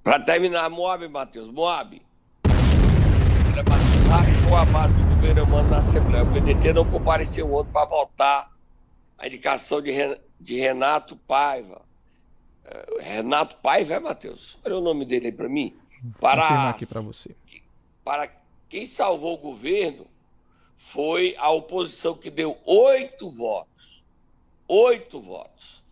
Para 0.04 0.20
terminar, 0.20 0.70
Moab, 0.70 1.08
Matheus, 1.08 1.52
Moab. 1.52 2.02
Olha, 2.46 3.64
Matheus, 3.64 4.06
rachou 4.08 4.56
a 4.56 4.66
base 4.66 4.94
do 4.94 5.04
governo 5.16 5.44
humano 5.44 5.70
na 5.70 5.78
Assembleia. 5.80 6.24
O 6.24 6.32
PDT 6.32 6.74
não 6.74 6.86
compareceu 6.86 7.54
ontem 7.54 7.72
para 7.72 7.86
votar 7.86 8.52
a 9.18 9.28
indicação 9.28 9.82
de, 9.82 9.92
de 10.40 10.56
Renato 10.56 11.16
Paiva. 11.16 11.82
Uh, 12.66 13.02
Renato 13.02 13.58
Paiva, 13.58 13.96
é, 13.96 14.00
Matheus? 14.00 14.58
Olha 14.64 14.78
o 14.78 14.82
nome 14.82 15.06
dele 15.06 15.28
aí 15.28 15.32
para 15.32 15.50
mim. 15.50 15.76
Para, 16.20 16.70
aqui 16.70 16.86
para 16.86 17.02
você. 17.02 17.36
Para 18.04 18.30
quem 18.70 18.86
salvou 18.86 19.34
o 19.34 19.38
governo 19.38 20.06
foi 20.86 21.36
a 21.39 21.50
oposição 21.50 22.13
que 22.13 22.30
deu 22.30 22.58
oito 22.63 23.28
votos. 23.28 24.04
Oito 24.67 25.19
votos. 25.19 25.84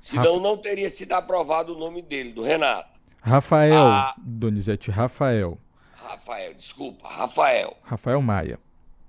Senão 0.00 0.36
Rafa... 0.36 0.40
não 0.40 0.56
teria 0.56 0.88
sido 0.88 1.12
aprovado 1.12 1.74
o 1.74 1.78
nome 1.78 2.00
dele, 2.00 2.32
do 2.32 2.42
Renato. 2.42 2.98
Rafael, 3.20 3.76
a... 3.76 4.14
Donizete, 4.16 4.90
Rafael. 4.90 5.58
Rafael, 5.92 6.54
desculpa, 6.54 7.08
Rafael. 7.08 7.76
Rafael 7.82 8.22
Maia. 8.22 8.60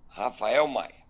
Rafael 0.10 0.68
Maia. 0.68 1.06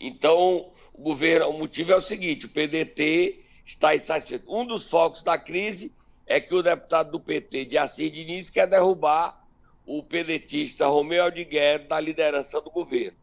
Então, 0.00 0.70
o 0.94 1.02
governo, 1.02 1.50
o 1.50 1.58
motivo 1.58 1.92
é 1.92 1.96
o 1.96 2.00
seguinte: 2.00 2.46
o 2.46 2.48
PDT 2.48 3.44
está 3.64 3.94
insatisfeito. 3.94 4.46
Um 4.48 4.64
dos 4.66 4.88
focos 4.88 5.22
da 5.22 5.38
crise 5.38 5.92
é 6.26 6.40
que 6.40 6.54
o 6.54 6.62
deputado 6.62 7.12
do 7.12 7.20
PT, 7.20 7.66
de 7.66 7.76
Assis 7.76 8.10
Diniz, 8.10 8.48
quer 8.48 8.66
derrubar 8.66 9.38
o 9.84 10.02
pedetista 10.02 10.86
Romeu 10.86 11.24
Aldiguero 11.24 11.86
da 11.86 12.00
liderança 12.00 12.60
do 12.60 12.70
governo. 12.70 13.20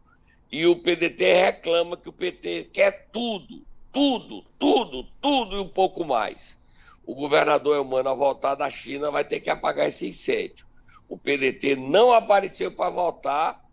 E 0.52 0.66
o 0.66 0.76
PDT 0.76 1.34
reclama 1.34 1.98
que 1.98 2.10
o 2.10 2.14
PT 2.14 2.70
quer 2.72 3.10
tudo, 3.12 3.66
tudo, 3.92 4.46
tudo, 4.58 5.04
tudo 5.22 5.58
e 5.58 5.60
um 5.60 5.68
pouco 5.68 6.06
mais. 6.06 6.58
O 7.06 7.16
governador 7.16 7.76
Eumano, 7.76 8.10
ao 8.10 8.18
voltar 8.18 8.56
da 8.56 8.70
China, 8.70 9.12
vai 9.12 9.24
ter 9.24 9.40
que 9.40 9.50
apagar 9.50 9.88
esse 9.88 10.08
incêndio. 10.08 10.66
O 11.08 11.18
PDT 11.18 11.76
não 11.76 12.12
apareceu 12.12 12.72
para 12.72 12.90
votar 12.90 13.66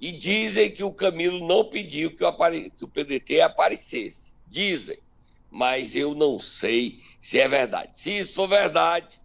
e 0.00 0.12
dizem 0.12 0.70
que 0.70 0.82
o 0.82 0.92
Camilo 0.92 1.46
não 1.46 1.64
pediu 1.64 2.14
que 2.14 2.24
o, 2.24 2.32
que 2.76 2.84
o 2.84 2.88
PDT 2.88 3.40
aparecesse. 3.40 4.34
Dizem. 4.46 4.98
Mas 5.50 5.96
eu 5.96 6.14
não 6.14 6.38
sei 6.38 6.98
se 7.20 7.38
é 7.38 7.46
verdade. 7.46 7.92
Se 7.94 8.18
isso 8.18 8.34
for 8.34 8.48
verdade, 8.48 9.20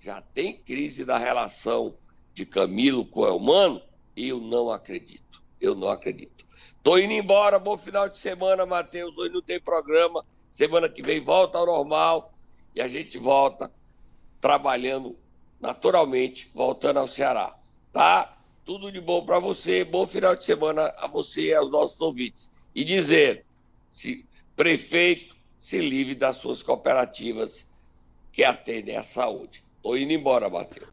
já 0.00 0.20
tem 0.22 0.56
crise 0.56 1.04
da 1.04 1.18
relação 1.18 1.94
de 2.32 2.46
Camilo 2.46 3.04
com 3.04 3.20
o 3.20 3.26
Elmano? 3.26 3.82
Eu 4.16 4.40
não 4.40 4.70
acredito. 4.70 5.27
Eu 5.60 5.74
não 5.74 5.88
acredito. 5.88 6.46
Tô 6.82 6.98
indo 6.98 7.12
embora, 7.12 7.58
bom 7.58 7.76
final 7.76 8.08
de 8.08 8.18
semana, 8.18 8.64
Matheus. 8.64 9.18
Hoje 9.18 9.32
não 9.32 9.42
tem 9.42 9.60
programa. 9.60 10.24
Semana 10.52 10.88
que 10.88 11.02
vem 11.02 11.22
volta 11.22 11.58
ao 11.58 11.66
normal 11.66 12.32
e 12.74 12.80
a 12.80 12.88
gente 12.88 13.18
volta 13.18 13.70
trabalhando 14.40 15.16
naturalmente, 15.60 16.50
voltando 16.54 16.98
ao 16.98 17.08
Ceará. 17.08 17.56
Tá? 17.92 18.36
Tudo 18.64 18.92
de 18.92 19.00
bom 19.00 19.24
para 19.24 19.38
você. 19.38 19.84
Bom 19.84 20.06
final 20.06 20.36
de 20.36 20.44
semana 20.44 20.94
a 20.96 21.06
você 21.06 21.48
e 21.48 21.54
aos 21.54 21.70
nossos 21.70 22.00
ouvintes. 22.00 22.50
E 22.74 22.84
dizer, 22.84 23.44
se 23.90 24.24
prefeito 24.54 25.36
se 25.58 25.78
livre 25.78 26.14
das 26.14 26.36
suas 26.36 26.62
cooperativas 26.62 27.68
que 28.32 28.44
atendem 28.44 28.96
à 28.96 29.02
saúde. 29.02 29.64
Tô 29.82 29.96
indo 29.96 30.12
embora, 30.12 30.48
Matheus. 30.48 30.86